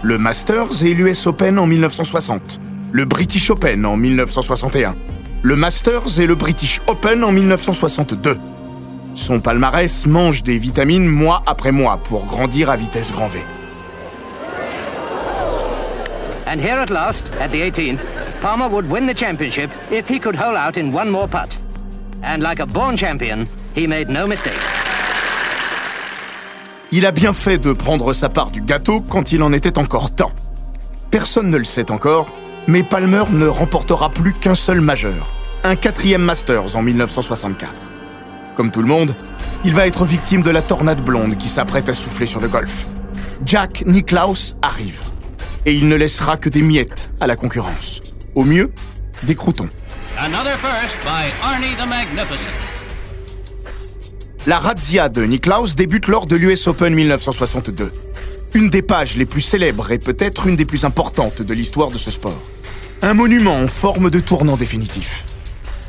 Le 0.02 0.16
Masters 0.16 0.84
et 0.84 0.94
l'US 0.94 1.26
Open 1.26 1.58
en 1.58 1.66
1960, 1.66 2.60
le 2.92 3.04
British 3.06 3.50
Open 3.50 3.84
en 3.84 3.96
1961, 3.96 4.94
le 5.42 5.56
Masters 5.56 6.20
et 6.20 6.26
le 6.28 6.37
British 6.37 6.80
Open 6.87 7.25
en 7.25 7.32
1962. 7.32 8.38
Son 9.16 9.40
palmarès 9.40 10.06
mange 10.06 10.44
des 10.44 10.58
vitamines 10.58 11.08
mois 11.08 11.42
après 11.46 11.72
mois 11.72 11.99
pour 12.04 12.26
grandir 12.26 12.70
à 12.70 12.76
vitesse 12.76 13.10
grand 13.10 13.26
V. 13.26 13.40
And 16.50 16.61
here 16.61 16.80
at 16.80 16.90
last, 16.90 17.30
at 17.38 17.52
the 17.52 17.61
18th, 17.61 18.00
Palmer 18.42 18.69
would 18.69 18.90
win 18.90 19.07
the 19.07 19.14
championship 19.14 19.71
if 19.88 20.09
he 20.09 20.19
could 20.19 20.35
hole 20.35 20.57
out 20.57 20.76
in 20.76 20.92
one 20.92 21.09
more 21.09 21.28
putt. 21.28 21.57
And 22.25 22.42
like 22.42 22.59
a 22.59 22.66
born 22.66 22.97
champion, 22.97 23.47
he 23.73 23.87
made 23.87 24.09
no 24.09 24.26
mistake. 24.26 24.59
Il 26.90 27.07
a 27.07 27.12
bien 27.12 27.33
fait 27.33 27.59
de 27.59 27.73
prendre 27.73 28.12
sa 28.12 28.28
part 28.28 28.50
du 28.50 28.62
gâteau 28.62 29.00
quand 29.00 29.30
il 29.30 29.45
en 29.45 29.52
était 29.52 29.78
encore 29.78 30.12
temps. 30.12 30.33
Personne 31.12 31.50
ne 31.50 31.57
le 31.57 31.62
sait 31.62 31.92
encore, 31.92 32.33
mais 32.66 32.83
Palmer 32.83 33.23
ne 33.30 33.47
remportera 33.47 34.11
plus 34.11 34.33
qu'un 34.33 34.57
seul 34.57 34.80
majeur, 34.80 35.33
un 35.62 35.76
quatrième 35.76 36.23
Masters 36.23 36.75
en 36.75 36.83
1964. 36.83 37.71
Comme 38.57 38.73
tout 38.73 38.83
le 38.83 38.88
monde, 38.88 39.14
il 39.64 39.73
va 39.73 39.87
être 39.87 40.04
victime 40.04 40.42
de 40.42 40.50
la 40.50 40.62
tornade 40.62 41.00
blonde 41.00 41.37
qui 41.37 41.49
s'apprête 41.49 41.88
à 41.88 41.95
souffler 41.95 42.26
sur 42.26 42.40
le 42.40 42.49
golf. 42.49 42.88
Jack 43.47 43.85
Nicklaus 43.87 44.57
arrive 44.62 45.00
et 45.66 45.72
il 45.74 45.88
ne 45.88 45.96
laissera 45.96 46.36
que 46.36 46.48
des 46.48 46.62
miettes 46.62 47.10
à 47.20 47.26
la 47.26 47.36
concurrence. 47.36 48.00
Au 48.34 48.44
mieux, 48.44 48.72
des 49.22 49.34
croutons. 49.34 49.68
Another 50.18 50.58
first 50.58 50.96
by 51.04 51.32
Arnie 51.42 51.74
the 51.76 51.88
Magnificent. 51.88 52.70
La 54.46 54.58
razzia 54.58 55.08
de 55.08 55.22
Niklaus 55.24 55.74
débute 55.76 56.06
lors 56.06 56.26
de 56.26 56.34
l'US 56.36 56.66
Open 56.66 56.94
1962. 56.94 57.92
Une 58.54 58.70
des 58.70 58.82
pages 58.82 59.16
les 59.16 59.26
plus 59.26 59.42
célèbres 59.42 59.92
et 59.92 59.98
peut-être 59.98 60.46
une 60.46 60.56
des 60.56 60.64
plus 60.64 60.84
importantes 60.84 61.42
de 61.42 61.54
l'histoire 61.54 61.90
de 61.90 61.98
ce 61.98 62.10
sport. 62.10 62.40
Un 63.02 63.14
monument 63.14 63.58
en 63.58 63.66
forme 63.66 64.10
de 64.10 64.18
tournant 64.18 64.56
définitif. 64.56 65.24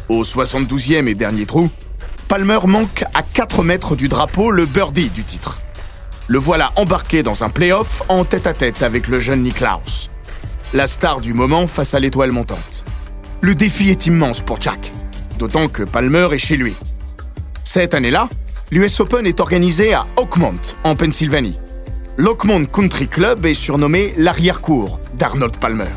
Au 0.09 0.23
72e 0.23 1.07
et 1.07 1.15
dernier 1.15 1.45
trou, 1.45 1.69
Palmer 2.27 2.59
manque 2.65 3.03
à 3.13 3.23
4 3.23 3.63
mètres 3.63 3.95
du 3.95 4.09
drapeau 4.09 4.51
le 4.51 4.65
birdie 4.65 5.09
du 5.09 5.23
titre. 5.23 5.61
Le 6.31 6.39
voilà 6.39 6.71
embarqué 6.77 7.23
dans 7.23 7.43
un 7.43 7.49
playoff 7.49 8.03
en 8.07 8.23
tête-à-tête 8.23 8.83
avec 8.83 9.09
le 9.09 9.19
jeune 9.19 9.43
Niklaus. 9.43 10.09
La 10.73 10.87
star 10.87 11.19
du 11.19 11.33
moment 11.33 11.67
face 11.67 11.93
à 11.93 11.99
l'étoile 11.99 12.31
montante. 12.31 12.85
Le 13.41 13.53
défi 13.53 13.89
est 13.89 14.05
immense 14.05 14.39
pour 14.39 14.61
Jack, 14.61 14.93
d'autant 15.37 15.67
que 15.67 15.83
Palmer 15.83 16.29
est 16.31 16.37
chez 16.37 16.55
lui. 16.55 16.73
Cette 17.65 17.93
année-là, 17.93 18.29
l'US 18.71 19.01
Open 19.01 19.25
est 19.25 19.41
organisé 19.41 19.93
à 19.93 20.07
Oakmont, 20.15 20.55
en 20.85 20.95
Pennsylvanie. 20.95 21.59
L'Oakmont 22.15 22.63
Country 22.63 23.09
Club 23.09 23.45
est 23.45 23.53
surnommé 23.53 24.13
l'arrière-cour 24.15 25.01
d'Arnold 25.15 25.57
Palmer. 25.57 25.91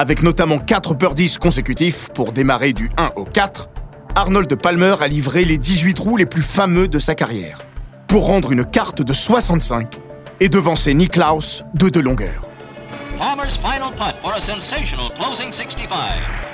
avec 0.00 0.22
notamment 0.22 0.58
4 0.58 0.94
birdies 0.94 1.36
consécutifs 1.38 2.08
pour 2.14 2.32
démarrer 2.32 2.72
du 2.72 2.88
1 2.96 3.10
au 3.16 3.24
4, 3.24 3.68
Arnold 4.14 4.54
Palmer 4.54 4.94
a 4.98 5.08
livré 5.08 5.44
les 5.44 5.58
18 5.58 5.92
trous 5.92 6.16
les 6.16 6.24
plus 6.24 6.40
fameux 6.40 6.88
de 6.88 6.98
sa 6.98 7.14
carrière, 7.14 7.58
pour 8.08 8.24
rendre 8.26 8.50
une 8.50 8.64
carte 8.64 9.02
de 9.02 9.12
65 9.12 10.00
et 10.40 10.48
devancer 10.48 10.94
Nicklaus 10.94 11.64
de 11.74 11.90
deux 11.90 12.00
longueurs. 12.00 12.48
Palmer's 13.18 13.58
final 13.58 13.92
putt 13.98 14.16
for 14.22 14.32
a 14.32 14.40
sensational 14.40 15.10
closing 15.18 15.52
65. 15.52 15.90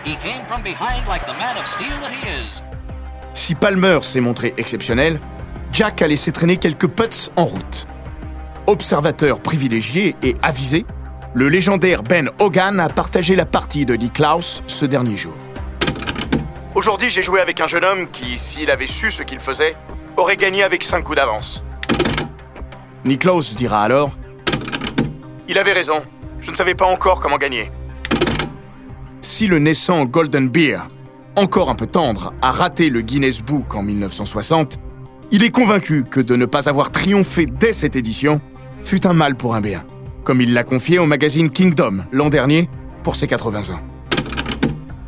He 0.04 0.16
came 0.16 0.44
from 0.48 0.62
behind 0.62 1.06
like 1.06 1.24
the 1.26 1.38
man 1.38 1.56
of 1.56 1.64
steel 1.68 1.96
that 2.00 2.10
he 2.10 2.26
is. 2.26 2.60
Si 3.32 3.54
Palmer 3.54 4.00
s'est 4.02 4.20
montré 4.20 4.54
exceptionnel, 4.56 5.20
Jack 5.70 6.02
a 6.02 6.08
laissé 6.08 6.32
traîner 6.32 6.56
quelques 6.56 6.88
putts 6.88 7.30
en 7.36 7.44
route. 7.44 7.86
Observateur 8.66 9.38
privilégié 9.38 10.16
et 10.24 10.34
avisé, 10.42 10.84
le 11.36 11.50
légendaire 11.50 12.02
Ben 12.02 12.30
Hogan 12.38 12.80
a 12.80 12.88
partagé 12.88 13.36
la 13.36 13.44
partie 13.44 13.84
de 13.84 13.92
Nicklaus 13.92 14.62
ce 14.66 14.86
dernier 14.86 15.18
jour. 15.18 15.34
Aujourd'hui, 16.74 17.10
j'ai 17.10 17.22
joué 17.22 17.42
avec 17.42 17.60
un 17.60 17.66
jeune 17.66 17.84
homme 17.84 18.08
qui, 18.10 18.38
s'il 18.38 18.70
avait 18.70 18.86
su 18.86 19.10
ce 19.10 19.22
qu'il 19.22 19.38
faisait, 19.38 19.74
aurait 20.16 20.38
gagné 20.38 20.62
avec 20.62 20.82
5 20.82 21.02
coups 21.02 21.16
d'avance. 21.16 21.62
Niklaus 23.04 23.54
dira 23.54 23.82
alors 23.82 24.12
Il 25.46 25.58
avait 25.58 25.74
raison, 25.74 26.02
je 26.40 26.50
ne 26.50 26.56
savais 26.56 26.74
pas 26.74 26.86
encore 26.86 27.20
comment 27.20 27.36
gagner. 27.36 27.70
Si 29.20 29.46
le 29.46 29.58
naissant 29.58 30.06
Golden 30.06 30.48
Beer, 30.48 30.88
encore 31.34 31.68
un 31.68 31.74
peu 31.74 31.86
tendre, 31.86 32.32
a 32.40 32.50
raté 32.50 32.88
le 32.88 33.02
Guinness 33.02 33.42
Book 33.42 33.74
en 33.74 33.82
1960, 33.82 34.78
il 35.32 35.44
est 35.44 35.50
convaincu 35.50 36.04
que 36.04 36.20
de 36.20 36.34
ne 36.34 36.46
pas 36.46 36.70
avoir 36.70 36.92
triomphé 36.92 37.44
dès 37.44 37.74
cette 37.74 37.94
édition 37.94 38.40
fut 38.84 39.06
un 39.06 39.12
mal 39.12 39.34
pour 39.34 39.54
un 39.54 39.60
bien, 39.60 39.84
comme 40.26 40.40
il 40.40 40.52
l'a 40.52 40.64
confié 40.64 40.98
au 40.98 41.06
magazine 41.06 41.50
Kingdom 41.50 42.04
l'an 42.10 42.28
dernier 42.28 42.68
pour 43.04 43.14
ses 43.14 43.28
80 43.28 43.72
ans. 43.72 43.80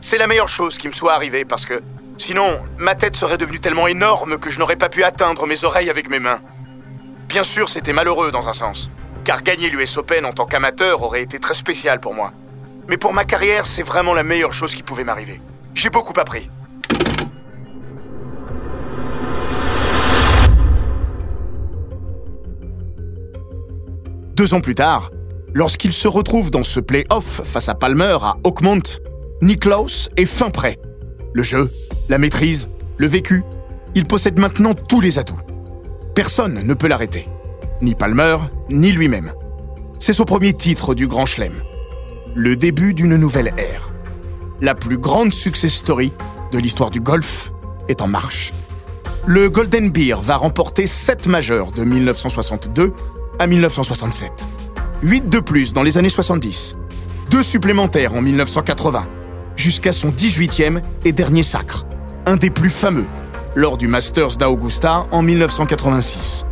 C'est 0.00 0.16
la 0.16 0.28
meilleure 0.28 0.48
chose 0.48 0.78
qui 0.78 0.86
me 0.86 0.92
soit 0.92 1.12
arrivée 1.12 1.44
parce 1.44 1.66
que 1.66 1.82
sinon, 2.18 2.56
ma 2.78 2.94
tête 2.94 3.16
serait 3.16 3.36
devenue 3.36 3.58
tellement 3.58 3.88
énorme 3.88 4.38
que 4.38 4.48
je 4.48 4.60
n'aurais 4.60 4.76
pas 4.76 4.88
pu 4.88 5.02
atteindre 5.02 5.44
mes 5.48 5.64
oreilles 5.64 5.90
avec 5.90 6.08
mes 6.08 6.20
mains. 6.20 6.38
Bien 7.28 7.42
sûr, 7.42 7.68
c'était 7.68 7.92
malheureux 7.92 8.30
dans 8.30 8.48
un 8.48 8.52
sens, 8.52 8.92
car 9.24 9.42
gagner 9.42 9.68
l'US 9.68 9.96
Open 9.96 10.24
en 10.24 10.32
tant 10.32 10.46
qu'amateur 10.46 11.02
aurait 11.02 11.22
été 11.22 11.40
très 11.40 11.54
spécial 11.54 11.98
pour 11.98 12.14
moi. 12.14 12.32
Mais 12.86 12.96
pour 12.96 13.12
ma 13.12 13.24
carrière, 13.24 13.66
c'est 13.66 13.82
vraiment 13.82 14.14
la 14.14 14.22
meilleure 14.22 14.52
chose 14.52 14.72
qui 14.72 14.84
pouvait 14.84 15.04
m'arriver. 15.04 15.40
J'ai 15.74 15.90
beaucoup 15.90 16.18
appris. 16.18 16.48
Deux 24.38 24.54
ans 24.54 24.60
plus 24.60 24.76
tard, 24.76 25.10
lorsqu'il 25.52 25.92
se 25.92 26.06
retrouve 26.06 26.52
dans 26.52 26.62
ce 26.62 26.78
play-off 26.78 27.40
face 27.42 27.68
à 27.68 27.74
Palmer 27.74 28.16
à 28.22 28.36
Oakmont, 28.44 29.00
Niklaus 29.42 30.10
est 30.16 30.26
fin 30.26 30.50
prêt. 30.50 30.78
Le 31.32 31.42
jeu, 31.42 31.68
la 32.08 32.18
maîtrise, 32.18 32.68
le 32.98 33.08
vécu, 33.08 33.42
il 33.96 34.04
possède 34.04 34.38
maintenant 34.38 34.74
tous 34.74 35.00
les 35.00 35.18
atouts. 35.18 35.40
Personne 36.14 36.54
ne 36.54 36.74
peut 36.74 36.86
l'arrêter. 36.86 37.28
Ni 37.82 37.96
Palmer, 37.96 38.36
ni 38.70 38.92
lui-même. 38.92 39.32
C'est 39.98 40.12
son 40.12 40.24
premier 40.24 40.54
titre 40.54 40.94
du 40.94 41.08
Grand 41.08 41.26
Chelem. 41.26 41.54
Le 42.36 42.54
début 42.54 42.94
d'une 42.94 43.16
nouvelle 43.16 43.52
ère. 43.58 43.90
La 44.60 44.76
plus 44.76 44.98
grande 44.98 45.32
success 45.32 45.74
story 45.74 46.12
de 46.52 46.58
l'histoire 46.60 46.92
du 46.92 47.00
golf 47.00 47.52
est 47.88 48.02
en 48.02 48.06
marche. 48.06 48.52
Le 49.26 49.50
Golden 49.50 49.90
Beer 49.90 50.14
va 50.22 50.36
remporter 50.36 50.86
7 50.86 51.26
majeurs 51.26 51.72
de 51.72 51.82
1962 51.82 52.94
à 53.38 53.46
1967. 53.46 54.46
8 55.02 55.28
de 55.28 55.38
plus 55.38 55.72
dans 55.72 55.82
les 55.82 55.98
années 55.98 56.08
70. 56.08 56.76
Deux 57.30 57.42
supplémentaires 57.42 58.14
en 58.14 58.22
1980, 58.22 59.06
jusqu'à 59.56 59.92
son 59.92 60.10
18e 60.10 60.80
et 61.04 61.12
dernier 61.12 61.42
sacre, 61.42 61.84
un 62.26 62.36
des 62.36 62.50
plus 62.50 62.70
fameux, 62.70 63.06
lors 63.54 63.76
du 63.76 63.86
Masters 63.86 64.36
d'Augusta 64.36 65.06
en 65.10 65.22
1986, 65.22 66.46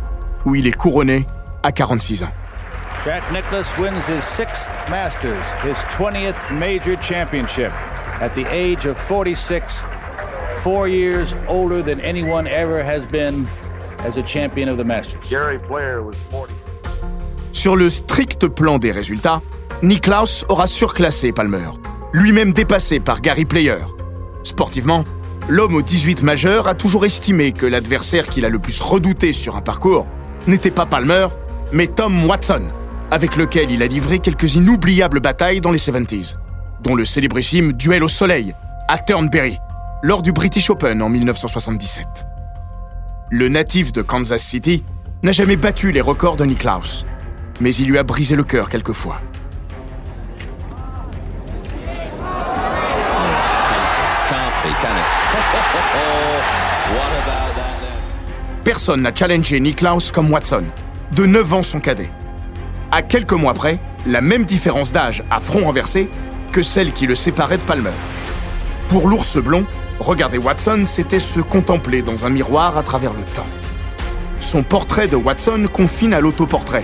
où 0.45 0.55
il 0.55 0.67
est 0.67 0.75
couronné 0.75 1.25
à 1.63 1.71
46 1.71 2.23
ans. 2.23 2.31
Jack 3.03 3.23
Nicklaus 3.31 3.77
wins 3.77 4.07
his 4.07 4.23
sixth 4.23 4.69
Masters, 4.89 5.45
his 5.63 5.77
20th 5.97 6.51
major 6.51 6.95
championship 7.01 7.71
at 8.21 8.29
the 8.35 8.45
age 8.51 8.85
of 8.85 8.97
46, 8.97 9.83
four 10.61 10.87
years 10.87 11.33
older 11.47 11.81
than 11.81 11.99
anyone 12.01 12.47
ever 12.47 12.83
has 12.83 13.05
been 13.05 13.47
as 13.99 14.17
a 14.17 14.23
champion 14.23 14.69
of 14.69 14.77
the 14.77 14.83
Masters. 14.83 15.29
Gary 15.29 15.59
Player 15.59 16.03
was 16.03 16.17
40. 16.31 16.53
Sur 17.57 17.75
le 17.75 17.89
strict 17.89 18.47
plan 18.49 18.77
des 18.77 18.91
résultats, 18.91 19.41
Niklaus 19.81 20.45
aura 20.47 20.67
surclassé 20.67 21.31
Palmer, 21.31 21.69
lui-même 22.13 22.53
dépassé 22.53 22.99
par 22.99 23.19
Gary 23.19 23.45
Player. 23.45 23.79
Sportivement, 24.43 25.03
l'homme 25.49 25.73
aux 25.73 25.81
18 25.81 26.21
majeurs 26.21 26.67
a 26.67 26.75
toujours 26.75 27.03
estimé 27.03 27.53
que 27.53 27.65
l'adversaire 27.65 28.27
qu'il 28.27 28.45
a 28.45 28.49
le 28.49 28.59
plus 28.59 28.79
redouté 28.79 29.33
sur 29.33 29.55
un 29.55 29.61
parcours 29.61 30.05
n'était 30.45 30.69
pas 30.69 30.85
Palmer, 30.85 31.29
mais 31.73 31.87
Tom 31.87 32.27
Watson, 32.27 32.67
avec 33.09 33.35
lequel 33.35 33.71
il 33.71 33.81
a 33.81 33.87
livré 33.87 34.19
quelques 34.19 34.53
inoubliables 34.53 35.19
batailles 35.19 35.59
dans 35.59 35.71
les 35.71 35.79
70s, 35.79 36.35
dont 36.83 36.93
le 36.93 37.05
célébrissime 37.05 37.73
duel 37.73 38.03
au 38.03 38.07
soleil 38.07 38.53
à 38.87 38.99
Turnberry, 38.99 39.57
lors 40.03 40.21
du 40.21 40.31
British 40.31 40.69
Open 40.69 41.01
en 41.01 41.09
1977. 41.09 42.05
Le 43.31 43.49
natif 43.49 43.91
de 43.93 44.03
Kansas 44.03 44.43
City 44.43 44.83
n'a 45.23 45.31
jamais 45.31 45.57
battu 45.57 45.91
les 45.91 46.01
records 46.01 46.37
de 46.37 46.45
Niklaus, 46.45 47.07
mais 47.59 47.73
il 47.75 47.89
lui 47.89 47.97
a 47.97 48.03
brisé 48.03 48.35
le 48.35 48.43
cœur 48.43 48.69
quelquefois. 48.69 49.19
Personne 58.63 59.01
n'a 59.01 59.13
challengé 59.13 59.59
Niklaus 59.59 60.11
comme 60.11 60.31
Watson, 60.31 60.63
de 61.13 61.25
9 61.25 61.53
ans 61.53 61.63
son 61.63 61.79
cadet. 61.79 62.09
À 62.91 63.01
quelques 63.01 63.33
mois 63.33 63.53
près, 63.53 63.79
la 64.05 64.21
même 64.21 64.45
différence 64.45 64.91
d'âge 64.91 65.23
à 65.29 65.39
front 65.39 65.63
renversé 65.63 66.09
que 66.51 66.61
celle 66.61 66.93
qui 66.93 67.07
le 67.07 67.15
séparait 67.15 67.57
de 67.57 67.63
Palmer. 67.63 67.91
Pour 68.89 69.07
l'ours 69.07 69.37
blond, 69.37 69.65
regarder 69.99 70.37
Watson, 70.37 70.83
c'était 70.85 71.19
se 71.19 71.39
contempler 71.39 72.01
dans 72.01 72.25
un 72.25 72.29
miroir 72.29 72.77
à 72.77 72.83
travers 72.83 73.13
le 73.13 73.23
temps. 73.23 73.47
Son 74.39 74.63
portrait 74.63 75.07
de 75.07 75.15
Watson 75.15 75.67
confine 75.71 76.13
à 76.13 76.21
l'autoportrait. 76.21 76.83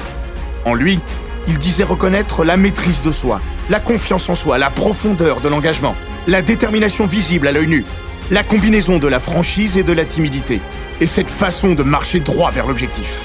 En 0.65 0.73
lui, 0.73 0.99
il 1.47 1.57
disait 1.57 1.83
reconnaître 1.83 2.45
la 2.45 2.57
maîtrise 2.57 3.01
de 3.01 3.11
soi, 3.11 3.39
la 3.69 3.79
confiance 3.79 4.29
en 4.29 4.35
soi, 4.35 4.57
la 4.57 4.69
profondeur 4.69 5.41
de 5.41 5.49
l'engagement, 5.49 5.95
la 6.27 6.41
détermination 6.41 7.05
visible 7.05 7.47
à 7.47 7.51
l'œil 7.51 7.67
nu, 7.67 7.85
la 8.31 8.43
combinaison 8.43 8.97
de 8.97 9.07
la 9.07 9.19
franchise 9.19 9.77
et 9.77 9.83
de 9.83 9.93
la 9.93 10.05
timidité, 10.05 10.61
et 11.01 11.07
cette 11.07 11.29
façon 11.29 11.73
de 11.73 11.83
marcher 11.83 12.21
droit 12.21 12.51
vers 12.51 12.67
l'objectif. 12.67 13.23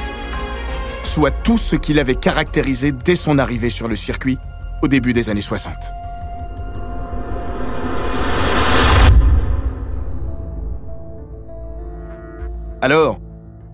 Soit 1.04 1.30
tout 1.30 1.58
ce 1.58 1.76
qu'il 1.76 1.98
avait 1.98 2.16
caractérisé 2.16 2.92
dès 2.92 3.16
son 3.16 3.38
arrivée 3.38 3.70
sur 3.70 3.88
le 3.88 3.96
circuit 3.96 4.38
au 4.82 4.88
début 4.88 5.12
des 5.12 5.30
années 5.30 5.40
60. 5.40 5.72
Alors, 12.80 13.18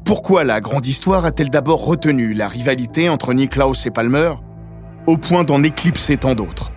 pourquoi 0.05 0.45
la 0.45 0.61
grande 0.61 0.85
histoire 0.87 1.25
a-t-elle 1.25 1.49
d'abord 1.49 1.85
retenu 1.85 2.35
la 2.35 2.47
rivalité 2.47 3.09
entre 3.09 3.33
Niklaus 3.33 3.87
et 3.87 3.91
Palmer 3.91 4.35
au 5.07 5.17
point 5.17 5.45
d'en 5.45 5.63
éclipser 5.63 6.19
tant 6.19 6.35
d'autres? 6.35 6.73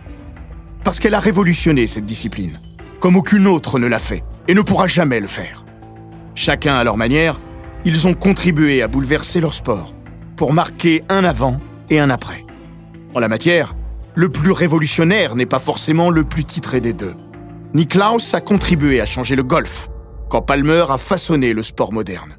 Parce 0.83 0.99
qu'elle 0.99 1.13
a 1.13 1.19
révolutionné 1.19 1.87
cette 1.87 2.05
discipline, 2.05 2.61
comme 3.01 3.17
aucune 3.17 3.45
autre 3.45 3.79
ne 3.79 3.87
l'a 3.87 3.99
fait 3.99 4.23
et 4.47 4.53
ne 4.53 4.61
pourra 4.61 4.87
jamais 4.87 5.19
le 5.19 5.27
faire. 5.27 5.65
Chacun 6.35 6.75
à 6.75 6.83
leur 6.85 6.95
manière, 6.95 7.39
ils 7.83 8.07
ont 8.07 8.13
contribué 8.13 8.81
à 8.81 8.87
bouleverser 8.87 9.41
leur 9.41 9.53
sport 9.53 9.93
pour 10.37 10.53
marquer 10.53 11.03
un 11.09 11.25
avant 11.25 11.57
et 11.89 11.99
un 11.99 12.09
après. 12.09 12.45
En 13.13 13.19
la 13.19 13.27
matière, 13.27 13.75
le 14.15 14.29
plus 14.29 14.51
révolutionnaire 14.51 15.35
n'est 15.35 15.45
pas 15.45 15.59
forcément 15.59 16.11
le 16.11 16.23
plus 16.23 16.45
titré 16.45 16.79
des 16.79 16.93
deux. 16.93 17.15
Niklaus 17.73 18.33
a 18.33 18.39
contribué 18.39 19.01
à 19.01 19.05
changer 19.05 19.35
le 19.35 19.43
golf, 19.43 19.89
quand 20.29 20.41
Palmer 20.41 20.85
a 20.89 20.97
façonné 20.97 21.51
le 21.51 21.61
sport 21.61 21.91
moderne. 21.91 22.37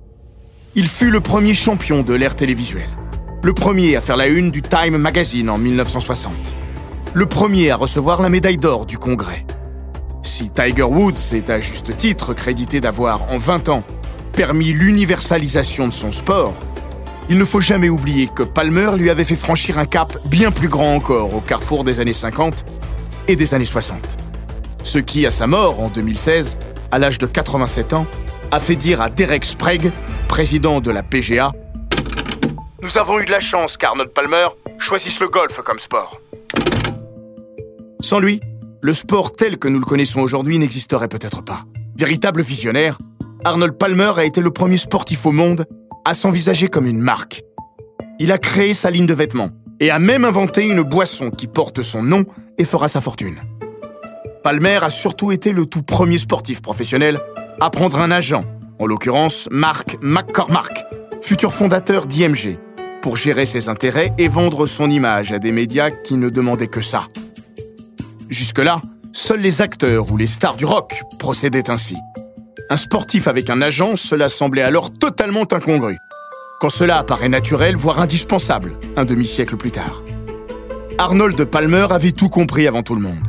Il 0.80 0.86
fut 0.86 1.10
le 1.10 1.20
premier 1.20 1.54
champion 1.54 2.04
de 2.04 2.14
l'ère 2.14 2.36
télévisuelle, 2.36 2.88
le 3.42 3.52
premier 3.52 3.96
à 3.96 4.00
faire 4.00 4.16
la 4.16 4.28
une 4.28 4.52
du 4.52 4.62
Time 4.62 4.96
Magazine 4.96 5.50
en 5.50 5.58
1960, 5.58 6.54
le 7.14 7.26
premier 7.26 7.72
à 7.72 7.74
recevoir 7.74 8.22
la 8.22 8.28
médaille 8.28 8.58
d'or 8.58 8.86
du 8.86 8.96
Congrès. 8.96 9.44
Si 10.22 10.50
Tiger 10.50 10.84
Woods 10.84 11.34
est 11.34 11.50
à 11.50 11.58
juste 11.58 11.96
titre 11.96 12.32
crédité 12.32 12.80
d'avoir, 12.80 13.28
en 13.32 13.38
20 13.38 13.70
ans, 13.70 13.82
permis 14.32 14.72
l'universalisation 14.72 15.88
de 15.88 15.92
son 15.92 16.12
sport, 16.12 16.54
il 17.28 17.38
ne 17.38 17.44
faut 17.44 17.60
jamais 17.60 17.88
oublier 17.88 18.28
que 18.32 18.44
Palmer 18.44 18.92
lui 18.96 19.10
avait 19.10 19.24
fait 19.24 19.34
franchir 19.34 19.80
un 19.80 19.84
cap 19.84 20.16
bien 20.26 20.52
plus 20.52 20.68
grand 20.68 20.94
encore 20.94 21.34
au 21.34 21.40
carrefour 21.40 21.82
des 21.82 21.98
années 21.98 22.12
50 22.12 22.64
et 23.26 23.34
des 23.34 23.52
années 23.52 23.64
60. 23.64 23.98
Ce 24.84 25.00
qui, 25.00 25.26
à 25.26 25.32
sa 25.32 25.48
mort 25.48 25.80
en 25.80 25.88
2016, 25.88 26.56
à 26.92 27.00
l'âge 27.00 27.18
de 27.18 27.26
87 27.26 27.94
ans, 27.94 28.06
a 28.52 28.60
fait 28.60 28.76
dire 28.76 29.02
à 29.02 29.10
Derek 29.10 29.44
Sprague, 29.44 29.90
président 30.28 30.80
de 30.80 30.90
la 30.90 31.02
PGA, 31.02 31.52
Nous 32.80 32.96
avons 32.96 33.18
eu 33.18 33.24
de 33.24 33.30
la 33.30 33.40
chance 33.40 33.76
qu'Arnold 33.76 34.10
Palmer 34.10 34.46
choisisse 34.78 35.18
le 35.18 35.28
golf 35.28 35.60
comme 35.64 35.80
sport. 35.80 36.20
Sans 38.00 38.20
lui, 38.20 38.40
le 38.80 38.92
sport 38.92 39.32
tel 39.32 39.58
que 39.58 39.66
nous 39.66 39.80
le 39.80 39.84
connaissons 39.84 40.20
aujourd'hui 40.20 40.58
n'existerait 40.58 41.08
peut-être 41.08 41.42
pas. 41.42 41.64
Véritable 41.96 42.42
visionnaire, 42.42 42.98
Arnold 43.44 43.76
Palmer 43.76 44.12
a 44.16 44.24
été 44.24 44.40
le 44.40 44.52
premier 44.52 44.76
sportif 44.76 45.26
au 45.26 45.32
monde 45.32 45.66
à 46.04 46.14
s'envisager 46.14 46.68
comme 46.68 46.86
une 46.86 47.00
marque. 47.00 47.42
Il 48.20 48.30
a 48.30 48.38
créé 48.38 48.74
sa 48.74 48.90
ligne 48.90 49.06
de 49.06 49.14
vêtements 49.14 49.50
et 49.80 49.90
a 49.90 49.98
même 49.98 50.24
inventé 50.24 50.68
une 50.68 50.82
boisson 50.82 51.30
qui 51.30 51.48
porte 51.48 51.82
son 51.82 52.02
nom 52.02 52.24
et 52.58 52.64
fera 52.64 52.86
sa 52.86 53.00
fortune. 53.00 53.40
Palmer 54.44 54.78
a 54.82 54.90
surtout 54.90 55.32
été 55.32 55.52
le 55.52 55.66
tout 55.66 55.82
premier 55.82 56.18
sportif 56.18 56.62
professionnel 56.62 57.20
à 57.60 57.70
prendre 57.70 57.98
un 57.98 58.12
agent, 58.12 58.44
en 58.78 58.86
l'occurrence 58.86 59.48
Mark 59.50 59.98
McCormack, 60.00 60.86
futur 61.20 61.52
fondateur 61.52 62.06
d'IMG, 62.06 62.58
pour 63.02 63.16
gérer 63.16 63.46
ses 63.46 63.68
intérêts 63.68 64.12
et 64.18 64.28
vendre 64.28 64.66
son 64.66 64.90
image 64.90 65.32
à 65.32 65.38
des 65.38 65.52
médias 65.52 65.90
qui 65.90 66.14
ne 66.14 66.28
demandaient 66.28 66.68
que 66.68 66.80
ça. 66.80 67.04
Jusque-là, 68.28 68.80
seuls 69.12 69.40
les 69.40 69.62
acteurs 69.62 70.10
ou 70.12 70.16
les 70.16 70.26
stars 70.26 70.56
du 70.56 70.64
rock 70.64 71.02
procédaient 71.18 71.70
ainsi. 71.70 71.96
Un 72.70 72.76
sportif 72.76 73.28
avec 73.28 73.50
un 73.50 73.62
agent, 73.62 73.96
cela 73.96 74.28
semblait 74.28 74.62
alors 74.62 74.92
totalement 74.92 75.46
incongru. 75.50 75.96
Quand 76.60 76.70
cela 76.70 76.98
apparaît 76.98 77.28
naturel, 77.28 77.76
voire 77.76 78.00
indispensable, 78.00 78.74
un 78.96 79.04
demi-siècle 79.04 79.56
plus 79.56 79.70
tard. 79.70 80.02
Arnold 80.98 81.42
Palmer 81.44 81.86
avait 81.90 82.12
tout 82.12 82.28
compris 82.28 82.66
avant 82.66 82.82
tout 82.82 82.96
le 82.96 83.00
monde. 83.00 83.22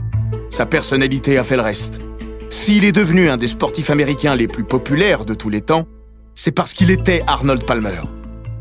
Sa 0.49 0.65
personnalité 0.65 1.37
a 1.37 1.43
fait 1.43 1.55
le 1.55 1.61
reste. 1.61 2.01
S'il 2.49 2.83
est 2.83 2.91
devenu 2.91 3.29
un 3.29 3.37
des 3.37 3.47
sportifs 3.47 3.91
américains 3.91 4.35
les 4.35 4.47
plus 4.47 4.63
populaires 4.63 5.23
de 5.23 5.35
tous 5.35 5.49
les 5.49 5.61
temps, 5.61 5.87
c'est 6.33 6.51
parce 6.51 6.73
qu'il 6.73 6.89
était 6.89 7.21
Arnold 7.27 7.63
Palmer. 7.63 8.01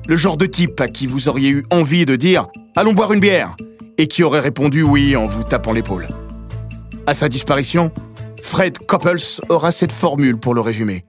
Le 0.07 0.15
genre 0.15 0.37
de 0.37 0.45
type 0.45 0.79
à 0.81 0.89
qui 0.89 1.07
vous 1.07 1.29
auriez 1.29 1.49
eu 1.51 1.65
envie 1.71 2.05
de 2.05 2.15
dire 2.15 2.49
Allons 2.77 2.93
boire 2.93 3.15
une 3.15 3.21
bière 3.21 3.57
et 3.97 4.07
qui 4.07 4.23
aurait 4.23 4.41
répondu 4.41 4.83
oui 4.83 5.17
en 5.17 5.25
vous 5.25 5.43
tapant 5.43 5.73
l'épaule. 5.73 6.09
À 7.07 7.15
sa 7.15 7.31
disparition, 7.31 7.91
Fred 8.43 8.79
Coppels 8.79 9.41
aura 9.49 9.71
cette 9.71 9.93
formule 9.93 10.37
pour 10.37 10.55
le 10.55 10.61
résumer. 10.61 11.07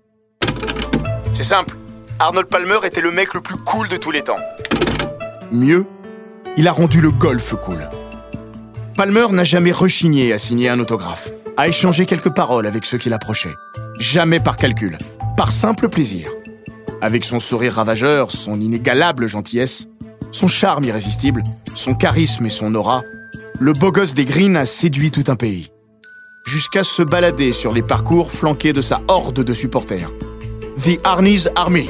C'est 1.33 1.43
simple, 1.43 1.75
Arnold 2.17 2.47
Palmer 2.47 2.79
était 2.85 3.01
le 3.01 3.11
mec 3.11 3.33
le 3.33 3.41
plus 3.41 3.57
cool 3.57 3.89
de 3.89 3.97
tous 3.97 4.11
les 4.11 4.23
temps. 4.23 4.39
Mieux, 5.51 5.85
il 6.55 6.67
a 6.67 6.71
rendu 6.71 7.01
le 7.01 7.11
golf 7.11 7.55
cool. 7.55 7.89
Palmer 8.95 9.27
n'a 9.31 9.43
jamais 9.43 9.71
rechigné 9.71 10.33
à 10.33 10.37
signer 10.37 10.69
un 10.69 10.79
autographe, 10.79 11.29
à 11.59 11.67
échanger 11.67 12.05
quelques 12.05 12.29
paroles 12.29 12.67
avec 12.67 12.85
ceux 12.85 12.97
qui 12.97 13.09
l'approchaient. 13.09 13.53
Jamais 13.99 14.39
par 14.39 14.55
calcul, 14.55 14.97
par 15.35 15.51
simple 15.51 15.89
plaisir. 15.89 16.31
Avec 17.01 17.25
son 17.25 17.41
sourire 17.41 17.73
ravageur, 17.73 18.31
son 18.31 18.61
inégalable 18.61 19.27
gentillesse, 19.27 19.89
son 20.31 20.47
charme 20.47 20.85
irrésistible, 20.85 21.43
son 21.75 21.95
charisme 21.95 22.45
et 22.45 22.49
son 22.49 22.73
aura, 22.75 23.01
le 23.59 23.73
beau 23.73 23.91
gosse 23.91 24.13
des 24.13 24.23
Greens 24.23 24.55
a 24.55 24.65
séduit 24.65 25.11
tout 25.11 25.25
un 25.27 25.35
pays. 25.35 25.69
Jusqu'à 26.47 26.85
se 26.85 27.01
balader 27.01 27.51
sur 27.51 27.73
les 27.73 27.83
parcours 27.83 28.31
flanqués 28.31 28.71
de 28.71 28.79
sa 28.79 29.01
horde 29.09 29.43
de 29.43 29.53
supporters. 29.53 30.09
The 30.81 30.97
Arnie's 31.03 31.49
Army, 31.57 31.89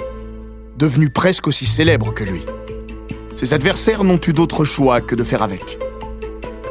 devenu 0.79 1.12
presque 1.12 1.45
aussi 1.45 1.67
célèbre 1.67 2.12
que 2.12 2.23
lui. 2.23 2.41
Ses 3.38 3.53
adversaires 3.53 4.03
n'ont 4.03 4.19
eu 4.27 4.34
d'autre 4.34 4.65
choix 4.65 4.99
que 4.99 5.13
de 5.13 5.23
faire 5.23 5.43
avec. 5.43 5.77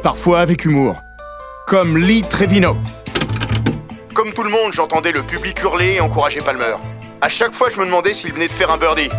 Parfois 0.03 0.41
avec 0.41 0.65
humour, 0.65 0.97
comme 1.69 1.99
Lee 1.99 2.23
Trevino. 2.27 2.77
Comme 4.15 4.33
tout 4.33 4.41
le 4.41 4.49
monde, 4.49 4.73
j'entendais 4.73 5.11
le 5.11 5.21
public 5.21 5.61
hurler 5.61 5.97
et 5.97 5.99
encourager 5.99 6.41
Palmer. 6.41 6.73
À 7.21 7.29
chaque 7.29 7.53
fois, 7.53 7.69
je 7.69 7.79
me 7.79 7.85
demandais 7.85 8.15
s'il 8.15 8.33
venait 8.33 8.47
de 8.47 8.51
faire 8.51 8.71
un 8.71 8.77
birdie 8.79 9.09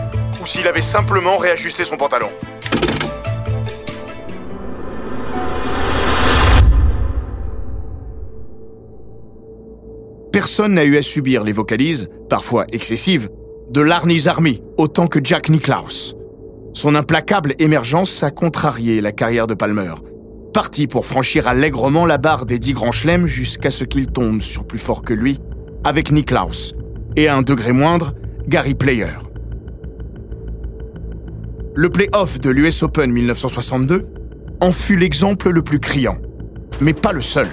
ou 0.42 0.46
s'il 0.46 0.66
avait 0.66 0.82
simplement 0.82 1.36
réajusté 1.36 1.84
son 1.84 1.96
pantalon. 1.96 2.28
Personne 10.32 10.74
n'a 10.74 10.84
eu 10.84 10.96
à 10.96 11.02
subir 11.02 11.44
les 11.44 11.52
vocalises, 11.52 12.08
parfois 12.28 12.66
excessives, 12.72 13.28
de 13.70 13.80
l'Arnie's 13.80 14.26
Army 14.26 14.60
autant 14.76 15.06
que 15.06 15.20
Jack 15.22 15.50
Nicklaus. 15.50 16.16
Son 16.72 16.96
implacable 16.96 17.54
émergence 17.60 18.24
a 18.24 18.32
contrarié 18.32 19.00
la 19.00 19.12
carrière 19.12 19.46
de 19.46 19.54
Palmer, 19.54 19.94
parti 20.52 20.86
pour 20.86 21.06
franchir 21.06 21.48
allègrement 21.48 22.06
la 22.06 22.18
barre 22.18 22.46
des 22.46 22.58
dix 22.58 22.72
grands 22.72 22.92
chelems 22.92 23.26
jusqu'à 23.26 23.70
ce 23.70 23.84
qu'il 23.84 24.08
tombe 24.08 24.42
sur 24.42 24.66
plus 24.66 24.78
fort 24.78 25.02
que 25.02 25.14
lui, 25.14 25.38
avec 25.84 26.10
Nicklaus, 26.10 26.74
et 27.16 27.28
à 27.28 27.36
un 27.36 27.42
degré 27.42 27.72
moindre, 27.72 28.14
Gary 28.48 28.74
Player. 28.74 29.12
Le 31.74 31.88
play-off 31.88 32.40
de 32.40 32.50
l'US 32.50 32.82
Open 32.82 33.10
1962 33.10 34.06
en 34.60 34.72
fut 34.72 34.96
l'exemple 34.96 35.50
le 35.50 35.62
plus 35.62 35.78
criant, 35.78 36.18
mais 36.80 36.92
pas 36.92 37.12
le 37.12 37.22
seul. 37.22 37.48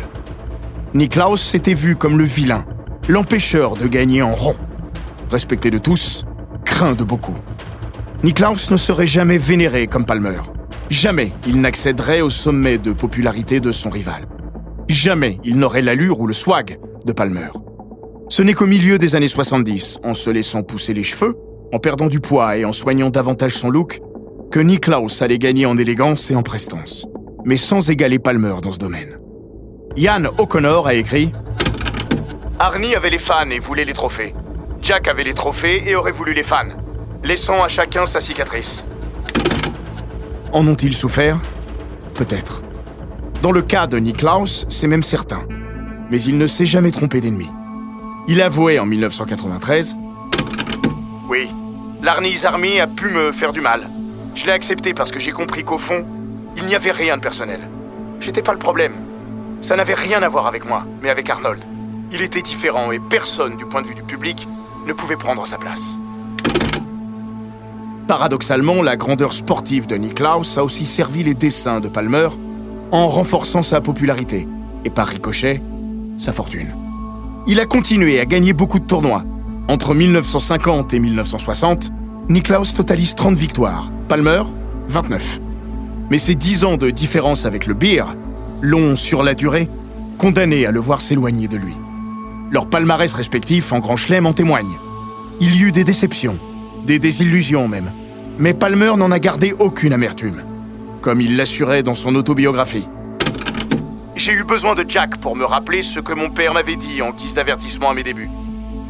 Niklaus 0.93 1.37
s'était 1.37 1.73
vu 1.73 1.95
comme 1.95 2.17
le 2.17 2.23
vilain, 2.23 2.65
l'empêcheur 3.07 3.77
de 3.77 3.87
gagner 3.87 4.21
en 4.21 4.33
rond. 4.33 4.55
Respecté 5.29 5.69
de 5.69 5.77
tous, 5.77 6.25
craint 6.65 6.93
de 6.93 7.03
beaucoup. 7.03 7.37
Niklaus 8.23 8.71
ne 8.71 8.77
serait 8.77 9.07
jamais 9.07 9.37
vénéré 9.37 9.87
comme 9.87 10.05
Palmer. 10.05 10.39
Jamais 10.89 11.33
il 11.45 11.59
n'accéderait 11.59 12.21
au 12.21 12.29
sommet 12.29 12.77
de 12.77 12.93
popularité 12.93 13.59
de 13.59 13.71
son 13.71 13.89
rival. 13.89 14.27
Jamais 14.87 15.39
il 15.43 15.57
n'aurait 15.57 15.81
l'allure 15.81 16.19
ou 16.21 16.27
le 16.27 16.33
swag 16.33 16.79
de 17.05 17.11
Palmer. 17.11 17.49
Ce 18.29 18.41
n'est 18.41 18.53
qu'au 18.53 18.65
milieu 18.65 18.97
des 18.97 19.15
années 19.15 19.27
70, 19.27 19.99
en 20.03 20.13
se 20.13 20.29
laissant 20.29 20.63
pousser 20.63 20.93
les 20.93 21.03
cheveux, 21.03 21.37
en 21.73 21.79
perdant 21.79 22.07
du 22.07 22.21
poids 22.21 22.57
et 22.57 22.63
en 22.63 22.71
soignant 22.71 23.09
davantage 23.09 23.53
son 23.53 23.69
look, 23.69 23.99
que 24.49 24.59
Niklaus 24.59 25.21
allait 25.21 25.37
gagner 25.37 25.65
en 25.65 25.77
élégance 25.77 26.31
et 26.31 26.35
en 26.35 26.41
prestance, 26.41 27.05
mais 27.43 27.57
sans 27.57 27.89
égaler 27.89 28.19
Palmer 28.19 28.55
dans 28.61 28.71
ce 28.71 28.79
domaine. 28.79 29.19
Yann 29.97 30.29
O'Connor 30.37 30.87
a 30.87 30.93
écrit 30.93 31.31
Arnie 32.59 32.95
avait 32.95 33.09
les 33.09 33.17
fans 33.17 33.49
et 33.49 33.59
voulait 33.59 33.85
les 33.85 33.93
trophées. 33.93 34.33
Jack 34.81 35.07
avait 35.09 35.23
les 35.23 35.33
trophées 35.33 35.83
et 35.85 35.95
aurait 35.95 36.11
voulu 36.11 36.33
les 36.33 36.43
fans, 36.43 36.69
laissant 37.23 37.61
à 37.61 37.67
chacun 37.67 38.05
sa 38.05 38.21
cicatrice. 38.21 38.85
En 40.53 40.65
ont-ils 40.67 40.93
souffert 40.93 41.39
Peut-être. 42.13 42.63
Dans 43.41 43.51
le 43.51 43.61
cas 43.61 43.85
de 43.85 43.97
Niklaus, 43.97 44.65
c'est 44.69 44.87
même 44.87 45.03
certain. 45.03 45.45
Mais 46.09 46.21
il 46.21 46.37
ne 46.37 46.47
s'est 46.47 46.65
jamais 46.65 46.91
trompé 46.91 47.19
d'ennemi. 47.19 47.47
Il 48.27 48.41
avouait 48.41 48.79
en 48.79 48.85
1993 48.85 49.95
Oui, 51.29 51.49
l'Arnie's 52.01 52.45
Army 52.45 52.79
a 52.79 52.87
pu 52.87 53.09
me 53.09 53.31
faire 53.31 53.51
du 53.51 53.61
mal. 53.61 53.89
Je 54.35 54.45
l'ai 54.45 54.53
accepté 54.53 54.93
parce 54.93 55.11
que 55.11 55.19
j'ai 55.19 55.31
compris 55.31 55.63
qu'au 55.63 55.77
fond, 55.77 56.05
il 56.55 56.65
n'y 56.65 56.75
avait 56.75 56.91
rien 56.91 57.17
de 57.17 57.21
personnel. 57.21 57.59
J'étais 58.21 58.41
pas 58.41 58.53
le 58.53 58.59
problème. 58.59 58.93
Ça 59.61 59.75
n'avait 59.75 59.95
rien 59.95 60.23
à 60.23 60.29
voir 60.29 60.47
avec 60.47 60.65
moi, 60.65 60.85
mais 61.01 61.09
avec 61.09 61.29
Arnold. 61.29 61.59
Il 62.11 62.21
était 62.21 62.41
différent 62.41 62.91
et 62.91 62.99
personne, 62.99 63.57
du 63.57 63.65
point 63.65 63.81
de 63.81 63.87
vue 63.87 63.95
du 63.95 64.03
public, 64.03 64.47
ne 64.85 64.93
pouvait 64.93 65.17
prendre 65.17 65.45
sa 65.45 65.57
place. 65.57 65.97
Paradoxalement, 68.07 68.83
la 68.83 68.95
grandeur 68.95 69.33
sportive 69.33 69.85
de 69.85 69.97
Niklaus 69.97 70.57
a 70.57 70.63
aussi 70.63 70.85
servi 70.85 71.23
les 71.23 71.33
dessins 71.33 71.81
de 71.81 71.89
Palmer 71.89 72.29
en 72.93 73.07
renforçant 73.07 73.61
sa 73.61 73.81
popularité 73.81 74.47
et 74.85 74.89
par 74.89 75.07
ricochet, 75.07 75.61
sa 76.17 76.31
fortune. 76.31 76.73
Il 77.47 77.59
a 77.59 77.65
continué 77.65 78.21
à 78.21 78.25
gagner 78.25 78.53
beaucoup 78.53 78.79
de 78.79 78.85
tournois. 78.85 79.25
Entre 79.67 79.93
1950 79.93 80.93
et 80.93 80.99
1960, 80.99 81.91
Niklaus 82.29 82.73
totalise 82.73 83.13
30 83.13 83.35
victoires, 83.35 83.91
Palmer 84.07 84.43
29. 84.87 85.41
Mais 86.09 86.17
ces 86.17 86.35
10 86.35 86.63
ans 86.63 86.77
de 86.77 86.89
différence 86.89 87.45
avec 87.45 87.67
le 87.67 87.73
Beer 87.73 88.05
l'ont, 88.61 88.95
sur 88.95 89.21
la 89.21 89.33
durée, 89.33 89.69
condamné 90.17 90.65
à 90.65 90.71
le 90.71 90.79
voir 90.79 91.01
s'éloigner 91.01 91.49
de 91.49 91.57
lui. 91.57 91.73
Leurs 92.51 92.69
palmarès 92.69 93.11
respectifs 93.11 93.73
en 93.73 93.79
Grand 93.79 93.97
Chelem 93.97 94.25
en 94.25 94.31
témoignent. 94.31 94.77
Il 95.41 95.57
y 95.57 95.63
eut 95.63 95.73
des 95.73 95.83
déceptions, 95.83 96.39
des 96.85 96.99
désillusions 96.99 97.67
même. 97.67 97.91
Mais 98.39 98.53
Palmer 98.53 98.93
n'en 98.97 99.11
a 99.11 99.19
gardé 99.19 99.55
aucune 99.57 99.93
amertume, 99.93 100.43
comme 101.01 101.21
il 101.21 101.35
l'assurait 101.35 101.83
dans 101.83 101.95
son 101.95 102.15
autobiographie. 102.15 102.87
J'ai 104.15 104.33
eu 104.33 104.43
besoin 104.43 104.75
de 104.75 104.85
Jack 104.87 105.17
pour 105.17 105.35
me 105.35 105.45
rappeler 105.45 105.81
ce 105.81 105.99
que 105.99 106.13
mon 106.13 106.29
père 106.29 106.53
m'avait 106.53 106.75
dit 106.75 107.01
en 107.01 107.11
guise 107.11 107.33
d'avertissement 107.33 107.89
à 107.89 107.93
mes 107.93 108.03
débuts. 108.03 108.29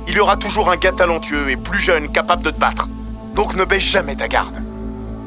Il 0.08 0.16
y 0.16 0.20
aura 0.20 0.38
toujours 0.38 0.72
un 0.72 0.78
gars 0.78 0.94
talentueux 0.94 1.50
et 1.50 1.58
plus 1.58 1.80
jeune 1.80 2.10
capable 2.10 2.44
de 2.44 2.52
te 2.52 2.60
battre. 2.60 2.88
Donc 3.36 3.56
ne 3.56 3.66
baisse 3.66 3.84
jamais 3.84 4.16
ta 4.16 4.28
garde. 4.28 4.56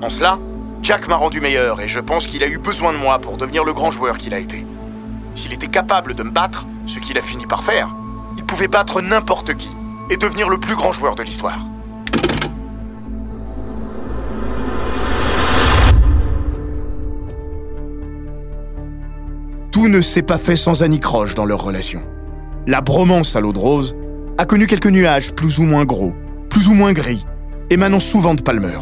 En 0.01 0.09
cela, 0.09 0.39
Jack 0.83 1.07
m'a 1.09 1.17
rendu 1.17 1.41
meilleur 1.41 1.81
et 1.81 1.89
je 1.89 2.01
pense 2.01 2.27
qu'il 2.27 2.43
a 2.43 2.47
eu 2.47 2.57
besoin 2.57 2.93
de 2.95 2.99
moi 2.99 3.19
pour 3.19 3.37
devenir 3.37 3.63
le 3.65 3.75
grand 3.75 3.91
joueur 3.91 4.17
qu'il 4.17 4.33
a 4.33 4.39
été. 4.39 4.65
S'il 5.35 5.53
était 5.53 5.69
capable 5.69 6.15
de 6.15 6.23
me 6.23 6.31
battre, 6.31 6.67
ce 6.87 6.99
qu'il 6.99 7.19
a 7.19 7.23
fini 7.23 7.47
par 7.47 7.63
faire, 7.63 7.95
il 8.39 8.45
pouvait 8.45 8.69
battre 8.69 9.03
n'importe 9.03 9.55
qui 9.55 9.69
et 10.09 10.17
devenir 10.17 10.49
le 10.49 10.59
plus 10.59 10.75
grand 10.75 10.93
joueur 10.93 11.15
de 11.15 11.23
l'histoire. 11.23 11.61
Tout 19.81 19.89
ne 19.89 20.03
s'est 20.03 20.21
pas 20.21 20.37
fait 20.37 20.57
sans 20.57 20.83
anicroche 20.83 21.35
dans 21.35 21.47
leur 21.47 21.63
relation. 21.63 22.03
La 22.67 22.83
bromance 22.83 23.35
à 23.35 23.41
l'eau 23.41 23.55
de 23.55 23.59
rose 23.59 23.97
a 24.37 24.45
connu 24.45 24.67
quelques 24.67 24.89
nuages 24.89 25.33
plus 25.33 25.59
ou 25.59 25.63
moins 25.63 25.87
gros, 25.87 26.13
plus 26.51 26.69
ou 26.69 26.75
moins 26.75 26.93
gris, 26.93 27.25
émanant 27.71 27.99
souvent 27.99 28.35
de 28.35 28.43
Palmer, 28.43 28.79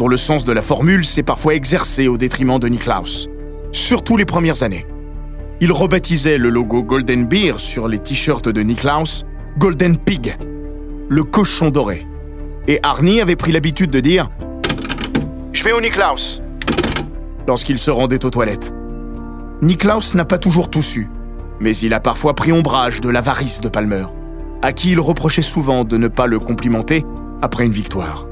dont 0.00 0.08
le 0.08 0.16
sens 0.16 0.44
de 0.44 0.50
la 0.50 0.60
formule 0.60 1.04
s'est 1.04 1.22
parfois 1.22 1.54
exercé 1.54 2.08
au 2.08 2.16
détriment 2.16 2.58
de 2.58 2.66
Niklaus, 2.66 3.28
surtout 3.70 4.16
les 4.16 4.24
premières 4.24 4.64
années. 4.64 4.84
Il 5.60 5.70
rebaptisait 5.70 6.38
le 6.38 6.50
logo 6.50 6.82
Golden 6.82 7.24
Beer 7.24 7.60
sur 7.60 7.86
les 7.86 8.00
t-shirts 8.00 8.48
de 8.48 8.62
Niklaus 8.62 9.24
Golden 9.58 9.96
Pig, 9.96 10.36
le 11.08 11.22
cochon 11.22 11.70
doré. 11.70 12.04
Et 12.66 12.80
Arnie 12.82 13.20
avait 13.20 13.36
pris 13.36 13.52
l'habitude 13.52 13.92
de 13.92 14.00
dire 14.00 14.28
Je 15.52 15.62
vais 15.62 15.70
au 15.70 15.80
Niklaus 15.80 16.42
lorsqu'il 17.46 17.78
se 17.78 17.92
rendait 17.92 18.24
aux 18.24 18.30
toilettes. 18.30 18.74
Niklaus 19.62 20.16
n'a 20.16 20.24
pas 20.24 20.38
toujours 20.38 20.70
tout 20.70 20.82
su, 20.82 21.08
mais 21.60 21.76
il 21.76 21.94
a 21.94 22.00
parfois 22.00 22.34
pris 22.34 22.50
ombrage 22.50 23.00
de 23.00 23.08
l'avarice 23.08 23.60
de 23.60 23.68
Palmer, 23.68 24.06
à 24.60 24.72
qui 24.72 24.90
il 24.90 24.98
reprochait 24.98 25.40
souvent 25.40 25.84
de 25.84 25.96
ne 25.96 26.08
pas 26.08 26.26
le 26.26 26.40
complimenter 26.40 27.06
après 27.42 27.64
une 27.64 27.70
victoire. 27.70 28.26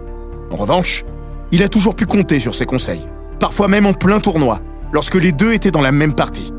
En 0.51 0.57
revanche, 0.57 1.05
il 1.53 1.63
a 1.63 1.69
toujours 1.69 1.95
pu 1.95 2.05
compter 2.05 2.41
sur 2.41 2.57
ses 2.57 2.67
conseils, 2.67 3.07
parfois 3.39 3.69
même 3.69 3.87
en 3.87 3.93
plein 3.93 4.19
tournoi, 4.19 4.61
lorsque 4.93 5.15
les 5.15 5.31
deux 5.31 5.53
étaient 5.53 5.71
dans 5.71 5.83
la 5.83 5.93
même 5.93 6.15
partie. 6.15 6.53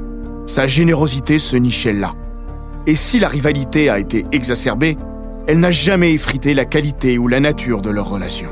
Sa 0.46 0.68
générosité 0.68 1.38
se 1.38 1.58
nichait 1.58 1.92
là. 1.92 2.14
Et 2.88 2.96
si 2.96 3.20
la 3.20 3.28
rivalité 3.28 3.90
a 3.90 4.00
été 4.00 4.26
exacerbée, 4.32 4.98
elle 5.48 5.60
n'a 5.60 5.72
jamais 5.72 6.14
effrité 6.14 6.54
la 6.54 6.64
qualité 6.64 7.18
ou 7.18 7.28
la 7.28 7.42
nature 7.42 7.82
de 7.82 7.90
leur 7.90 8.10
relation. 8.10 8.52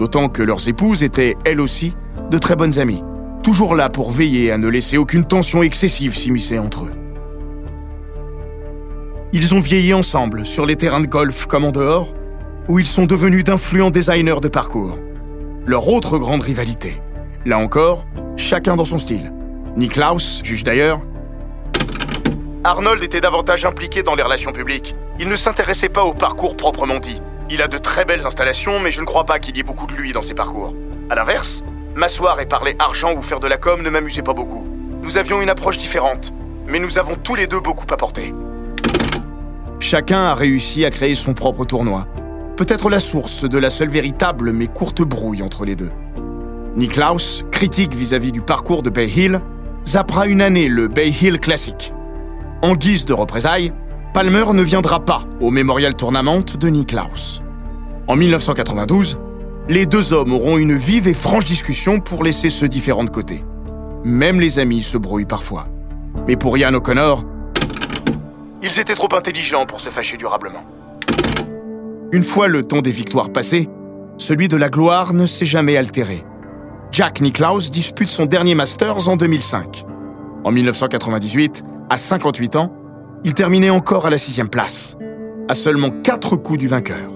D'autant 0.00 0.28
que 0.28 0.42
leurs 0.42 0.66
épouses 0.66 1.04
étaient, 1.04 1.36
elles 1.44 1.60
aussi, 1.60 1.94
de 2.28 2.38
très 2.38 2.56
bonnes 2.56 2.80
amies, 2.80 3.04
toujours 3.42 3.74
là 3.74 3.88
pour 3.88 4.10
veiller 4.10 4.52
à 4.52 4.58
ne 4.58 4.68
laisser 4.68 4.96
aucune 4.96 5.24
tension 5.24 5.62
excessive 5.62 6.16
s'immiscer 6.16 6.58
entre 6.58 6.84
eux. 6.84 6.92
Ils 9.32 9.54
ont 9.54 9.60
vieilli 9.60 9.92
ensemble, 9.92 10.46
sur 10.46 10.64
les 10.64 10.76
terrains 10.76 11.00
de 11.00 11.06
golf 11.06 11.46
comme 11.46 11.64
en 11.64 11.70
dehors, 11.70 12.14
où 12.68 12.78
ils 12.78 12.86
sont 12.86 13.06
devenus 13.06 13.44
d'influents 13.44 13.90
designers 13.90 14.40
de 14.40 14.48
parcours. 14.48 14.98
Leur 15.66 15.88
autre 15.88 16.18
grande 16.18 16.42
rivalité. 16.42 17.00
Là 17.44 17.58
encore, 17.58 18.06
chacun 18.36 18.76
dans 18.76 18.84
son 18.84 18.98
style. 18.98 19.32
Niklaus 19.76 20.40
juge 20.42 20.64
d'ailleurs. 20.64 21.00
Arnold 22.64 23.02
était 23.02 23.20
davantage 23.20 23.64
impliqué 23.64 24.02
dans 24.02 24.14
les 24.14 24.22
relations 24.22 24.52
publiques. 24.52 24.94
Il 25.20 25.28
ne 25.28 25.36
s'intéressait 25.36 25.88
pas 25.88 26.04
au 26.04 26.14
parcours 26.14 26.56
proprement 26.56 26.98
dit. 26.98 27.20
Il 27.50 27.62
a 27.62 27.68
de 27.68 27.78
très 27.78 28.04
belles 28.04 28.26
installations, 28.26 28.80
mais 28.80 28.90
je 28.90 29.00
ne 29.00 29.06
crois 29.06 29.24
pas 29.24 29.38
qu'il 29.38 29.56
y 29.56 29.60
ait 29.60 29.62
beaucoup 29.62 29.86
de 29.86 29.92
lui 29.92 30.12
dans 30.12 30.22
ses 30.22 30.34
parcours. 30.34 30.74
À 31.08 31.14
l'inverse, 31.14 31.62
m'asseoir 31.98 32.40
et 32.40 32.46
parler 32.46 32.76
argent 32.78 33.14
ou 33.14 33.22
faire 33.22 33.40
de 33.40 33.48
la 33.48 33.58
com 33.58 33.82
ne 33.82 33.90
m'amusait 33.90 34.22
pas 34.22 34.32
beaucoup. 34.32 34.64
Nous 35.02 35.18
avions 35.18 35.42
une 35.42 35.50
approche 35.50 35.78
différente, 35.78 36.32
mais 36.66 36.78
nous 36.78 36.96
avons 36.96 37.16
tous 37.16 37.34
les 37.34 37.46
deux 37.46 37.60
beaucoup 37.60 37.86
apporté. 37.92 38.32
Chacun 39.80 40.20
a 40.20 40.34
réussi 40.34 40.84
à 40.84 40.90
créer 40.90 41.16
son 41.16 41.34
propre 41.34 41.64
tournoi. 41.64 42.06
Peut-être 42.56 42.88
la 42.88 43.00
source 43.00 43.44
de 43.44 43.58
la 43.58 43.68
seule 43.70 43.90
véritable 43.90 44.52
mais 44.52 44.68
courte 44.68 45.02
brouille 45.02 45.42
entre 45.42 45.64
les 45.64 45.76
deux. 45.76 45.90
Niklaus, 46.76 47.44
critique 47.50 47.94
vis-à-vis 47.94 48.32
du 48.32 48.42
parcours 48.42 48.82
de 48.82 48.90
Bay 48.90 49.08
Hill, 49.08 49.40
zappera 49.84 50.26
une 50.26 50.42
année 50.42 50.68
le 50.68 50.86
Bay 50.86 51.10
Hill 51.10 51.40
Classic. 51.40 51.92
En 52.62 52.74
guise 52.74 53.04
de 53.06 53.12
représailles, 53.12 53.72
Palmer 54.14 54.52
ne 54.52 54.62
viendra 54.62 55.00
pas 55.04 55.22
au 55.40 55.50
Memorial 55.50 55.94
Tournament 55.94 56.44
de 56.58 56.68
Niklaus. 56.68 57.42
En 58.06 58.14
1992, 58.14 59.18
les 59.68 59.84
deux 59.84 60.14
hommes 60.14 60.32
auront 60.32 60.56
une 60.56 60.74
vive 60.74 61.08
et 61.08 61.14
franche 61.14 61.44
discussion 61.44 62.00
pour 62.00 62.24
laisser 62.24 62.48
ceux 62.48 62.68
différents 62.68 63.04
de 63.04 63.10
côté. 63.10 63.44
Même 64.02 64.40
les 64.40 64.58
amis 64.58 64.82
se 64.82 64.96
brouillent 64.96 65.26
parfois. 65.26 65.68
Mais 66.26 66.36
pour 66.36 66.56
Ian 66.56 66.72
O'Connor, 66.72 67.24
ils 68.62 68.80
étaient 68.80 68.94
trop 68.94 69.14
intelligents 69.14 69.66
pour 69.66 69.80
se 69.80 69.90
fâcher 69.90 70.16
durablement. 70.16 70.64
Une 72.12 72.22
fois 72.22 72.48
le 72.48 72.64
ton 72.64 72.80
des 72.80 72.90
victoires 72.90 73.30
passé, 73.30 73.68
celui 74.16 74.48
de 74.48 74.56
la 74.56 74.70
gloire 74.70 75.12
ne 75.12 75.26
s'est 75.26 75.44
jamais 75.44 75.76
altéré. 75.76 76.24
Jack 76.90 77.20
Nicklaus 77.20 77.70
dispute 77.70 78.08
son 78.08 78.24
dernier 78.24 78.54
Masters 78.54 79.08
en 79.08 79.16
2005. 79.16 79.84
En 80.44 80.50
1998, 80.50 81.62
à 81.90 81.98
58 81.98 82.56
ans, 82.56 82.72
il 83.24 83.34
terminait 83.34 83.70
encore 83.70 84.06
à 84.06 84.10
la 84.10 84.18
sixième 84.18 84.48
place, 84.48 84.96
à 85.48 85.54
seulement 85.54 85.90
quatre 85.90 86.36
coups 86.36 86.58
du 86.58 86.68
vainqueur. 86.68 87.10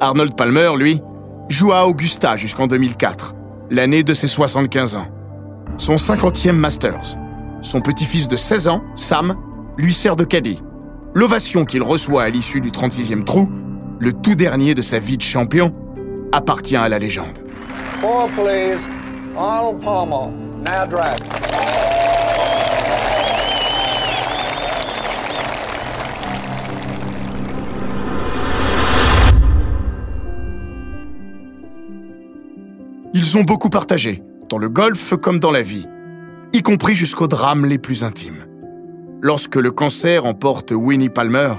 Arnold 0.00 0.34
Palmer, 0.36 0.72
lui, 0.76 1.00
joua 1.48 1.80
à 1.80 1.84
Augusta 1.86 2.36
jusqu'en 2.36 2.66
2004, 2.66 3.34
l'année 3.70 4.02
de 4.02 4.14
ses 4.14 4.28
75 4.28 4.96
ans. 4.96 5.06
Son 5.76 5.96
50e 5.96 6.52
Masters. 6.52 7.16
Son 7.62 7.80
petit-fils 7.80 8.28
de 8.28 8.36
16 8.36 8.68
ans, 8.68 8.82
Sam, 8.94 9.36
lui 9.76 9.92
sert 9.92 10.16
de 10.16 10.24
caddie. 10.24 10.62
L'ovation 11.14 11.64
qu'il 11.64 11.82
reçoit 11.82 12.24
à 12.24 12.28
l'issue 12.28 12.60
du 12.60 12.70
36e 12.70 13.24
trou, 13.24 13.50
le 13.98 14.12
tout 14.12 14.34
dernier 14.34 14.74
de 14.74 14.82
sa 14.82 14.98
vie 14.98 15.16
de 15.16 15.22
champion, 15.22 15.74
appartient 16.32 16.76
à 16.76 16.88
la 16.88 16.98
légende. 16.98 17.38
Please. 18.36 18.78
Arnold 19.36 19.82
Palmer. 19.82 20.32
Ils 33.14 33.38
ont 33.38 33.42
beaucoup 33.42 33.70
partagé, 33.70 34.22
dans 34.50 34.58
le 34.58 34.68
golf 34.68 35.14
comme 35.16 35.38
dans 35.38 35.50
la 35.50 35.62
vie, 35.62 35.86
y 36.52 36.60
compris 36.60 36.94
jusqu'aux 36.94 37.26
drames 37.26 37.64
les 37.64 37.78
plus 37.78 38.04
intimes. 38.04 38.44
Lorsque 39.22 39.56
le 39.56 39.70
cancer 39.70 40.26
emporte 40.26 40.72
Winnie 40.72 41.08
Palmer, 41.08 41.54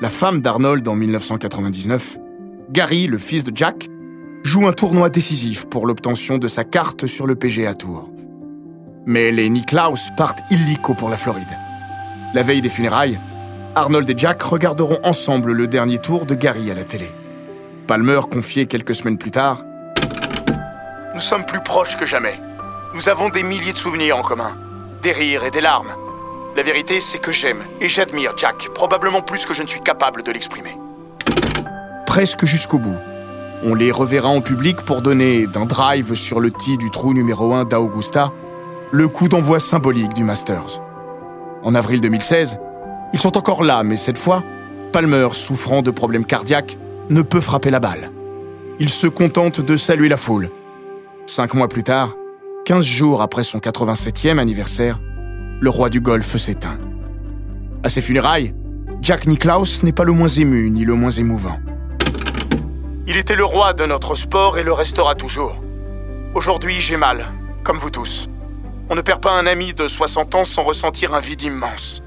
la 0.00 0.08
femme 0.08 0.42
d'Arnold 0.42 0.86
en 0.86 0.94
1999, 0.94 2.18
Gary, 2.70 3.08
le 3.08 3.18
fils 3.18 3.42
de 3.42 3.50
Jack, 3.52 3.88
joue 4.44 4.68
un 4.68 4.72
tournoi 4.72 5.10
décisif 5.10 5.66
pour 5.66 5.86
l'obtention 5.86 6.38
de 6.38 6.46
sa 6.46 6.62
carte 6.62 7.06
sur 7.06 7.26
le 7.26 7.34
PGA 7.34 7.74
Tour. 7.74 8.12
Mais 9.04 9.32
les 9.32 9.50
Niklaus 9.50 10.10
partent 10.16 10.42
illico 10.52 10.94
pour 10.94 11.10
la 11.10 11.16
Floride. 11.16 11.58
La 12.32 12.44
veille 12.44 12.60
des 12.60 12.68
funérailles, 12.68 13.18
Arnold 13.74 14.08
et 14.08 14.14
Jack 14.16 14.40
regarderont 14.42 14.98
ensemble 15.02 15.50
le 15.50 15.66
dernier 15.66 15.98
tour 15.98 16.26
de 16.26 16.36
Gary 16.36 16.70
à 16.70 16.74
la 16.74 16.84
télé. 16.84 17.10
Palmer 17.88 18.20
confiait 18.30 18.66
quelques 18.66 18.94
semaines 18.94 19.18
plus 19.18 19.32
tard 19.32 19.64
Nous 21.14 21.20
sommes 21.20 21.44
plus 21.44 21.60
proches 21.60 21.98
que 21.98 22.06
jamais. 22.06 22.40
Nous 22.94 23.08
avons 23.10 23.28
des 23.28 23.42
milliers 23.42 23.74
de 23.74 23.78
souvenirs 23.78 24.16
en 24.16 24.22
commun, 24.22 24.52
des 25.02 25.12
rires 25.12 25.44
et 25.44 25.50
des 25.50 25.60
larmes. 25.60 25.92
La 26.56 26.62
vérité, 26.62 27.00
c'est 27.00 27.18
que 27.18 27.32
j'aime 27.32 27.62
et 27.80 27.88
j'admire 27.88 28.32
Jack, 28.38 28.70
probablement 28.74 29.20
plus 29.20 29.44
que 29.44 29.52
je 29.52 29.62
ne 29.62 29.66
suis 29.66 29.82
capable 29.82 30.22
de 30.22 30.32
l'exprimer. 30.32 30.74
Presque 32.06 32.46
jusqu'au 32.46 32.78
bout. 32.78 32.96
On 33.62 33.74
les 33.74 33.92
reverra 33.92 34.30
en 34.30 34.40
public 34.40 34.82
pour 34.82 35.02
donner, 35.02 35.46
d'un 35.46 35.66
drive 35.66 36.14
sur 36.14 36.40
le 36.40 36.50
tee 36.50 36.78
du 36.78 36.90
trou 36.90 37.12
numéro 37.12 37.52
1 37.52 37.64
d'Augusta, 37.64 38.32
le 38.90 39.06
coup 39.06 39.28
d'envoi 39.28 39.60
symbolique 39.60 40.14
du 40.14 40.24
Masters. 40.24 40.80
En 41.62 41.74
avril 41.74 42.00
2016, 42.00 42.58
ils 43.12 43.20
sont 43.20 43.36
encore 43.36 43.64
là, 43.64 43.82
mais 43.82 43.96
cette 43.96 44.18
fois, 44.18 44.42
Palmer, 44.92 45.28
souffrant 45.32 45.82
de 45.82 45.90
problèmes 45.90 46.24
cardiaques, 46.24 46.78
ne 47.10 47.20
peut 47.20 47.40
frapper 47.40 47.70
la 47.70 47.80
balle. 47.80 48.10
Il 48.80 48.88
se 48.88 49.06
contente 49.06 49.60
de 49.60 49.76
saluer 49.76 50.08
la 50.08 50.16
foule. 50.16 50.50
Cinq 51.26 51.54
mois 51.54 51.68
plus 51.68 51.82
tard, 51.82 52.14
15 52.66 52.84
jours 52.84 53.22
après 53.22 53.44
son 53.44 53.58
87e 53.58 54.38
anniversaire, 54.38 55.00
le 55.60 55.70
roi 55.70 55.88
du 55.88 56.00
golf 56.00 56.36
s'éteint. 56.36 56.78
À 57.84 57.88
ses 57.88 58.02
funérailles, 58.02 58.54
Jack 59.00 59.26
Nicklaus 59.26 59.82
n'est 59.82 59.92
pas 59.92 60.04
le 60.04 60.12
moins 60.12 60.28
ému 60.28 60.68
ni 60.70 60.84
le 60.84 60.94
moins 60.94 61.10
émouvant. 61.10 61.58
Il 63.06 63.16
était 63.16 63.36
le 63.36 63.44
roi 63.44 63.72
de 63.72 63.84
notre 63.86 64.14
sport 64.14 64.58
et 64.58 64.62
le 64.62 64.72
restera 64.72 65.14
toujours. 65.14 65.56
Aujourd'hui, 66.34 66.80
j'ai 66.80 66.96
mal, 66.96 67.26
comme 67.64 67.78
vous 67.78 67.90
tous. 67.90 68.28
On 68.90 68.94
ne 68.94 69.00
perd 69.00 69.20
pas 69.20 69.32
un 69.32 69.46
ami 69.46 69.74
de 69.74 69.88
60 69.88 70.34
ans 70.34 70.44
sans 70.44 70.64
ressentir 70.64 71.14
un 71.14 71.20
vide 71.20 71.42
immense. 71.42 72.02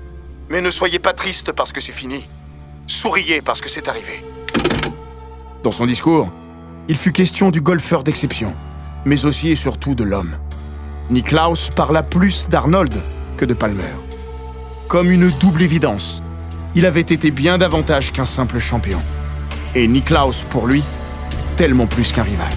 Mais 0.49 0.61
ne 0.61 0.69
soyez 0.69 0.99
pas 0.99 1.13
triste 1.13 1.51
parce 1.51 1.71
que 1.71 1.81
c'est 1.81 1.91
fini. 1.91 2.23
Souriez 2.87 3.41
parce 3.41 3.61
que 3.61 3.69
c'est 3.69 3.87
arrivé. 3.87 4.23
Dans 5.63 5.71
son 5.71 5.85
discours, 5.85 6.29
il 6.87 6.97
fut 6.97 7.11
question 7.11 7.49
du 7.49 7.61
golfeur 7.61 8.03
d'exception, 8.03 8.53
mais 9.05 9.25
aussi 9.25 9.49
et 9.49 9.55
surtout 9.55 9.95
de 9.95 10.03
l'homme. 10.03 10.35
Niklaus 11.09 11.69
parla 11.75 12.03
plus 12.03 12.49
d'Arnold 12.49 12.93
que 13.37 13.45
de 13.45 13.53
Palmer. 13.53 13.93
Comme 14.87 15.11
une 15.11 15.29
double 15.39 15.61
évidence, 15.61 16.23
il 16.75 16.85
avait 16.85 17.01
été 17.01 17.31
bien 17.31 17.57
davantage 17.57 18.11
qu'un 18.11 18.25
simple 18.25 18.59
champion. 18.59 18.99
Et 19.75 19.87
Niklaus, 19.87 20.45
pour 20.49 20.67
lui, 20.67 20.83
tellement 21.55 21.87
plus 21.87 22.11
qu'un 22.11 22.23
rival. 22.23 22.49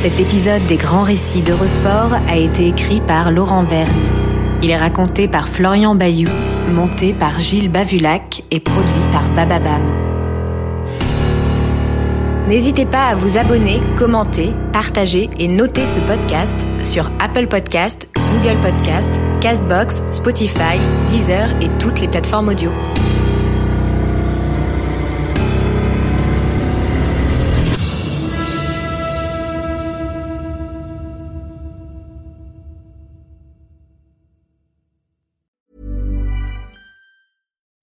Cet 0.00 0.18
épisode 0.18 0.64
des 0.66 0.78
grands 0.78 1.02
récits 1.02 1.42
d'Eurosport 1.42 2.14
a 2.26 2.34
été 2.34 2.68
écrit 2.68 3.02
par 3.02 3.30
Laurent 3.30 3.64
Vergne. 3.64 4.00
Il 4.62 4.70
est 4.70 4.78
raconté 4.78 5.28
par 5.28 5.46
Florian 5.46 5.94
Bayou, 5.94 6.30
monté 6.70 7.12
par 7.12 7.38
Gilles 7.38 7.70
Bavulac 7.70 8.42
et 8.50 8.60
produit 8.60 9.10
par 9.12 9.28
Bababam. 9.34 9.82
N'hésitez 12.48 12.86
pas 12.86 13.08
à 13.08 13.14
vous 13.14 13.36
abonner, 13.36 13.82
commenter, 13.98 14.54
partager 14.72 15.28
et 15.38 15.48
noter 15.48 15.84
ce 15.86 16.00
podcast 16.00 16.56
sur 16.82 17.10
Apple 17.20 17.46
Podcast, 17.46 18.08
Google 18.14 18.58
Podcast, 18.62 19.10
Castbox, 19.42 20.00
Spotify, 20.12 20.78
Deezer 21.08 21.54
et 21.60 21.68
toutes 21.78 22.00
les 22.00 22.08
plateformes 22.08 22.48
audio. 22.48 22.70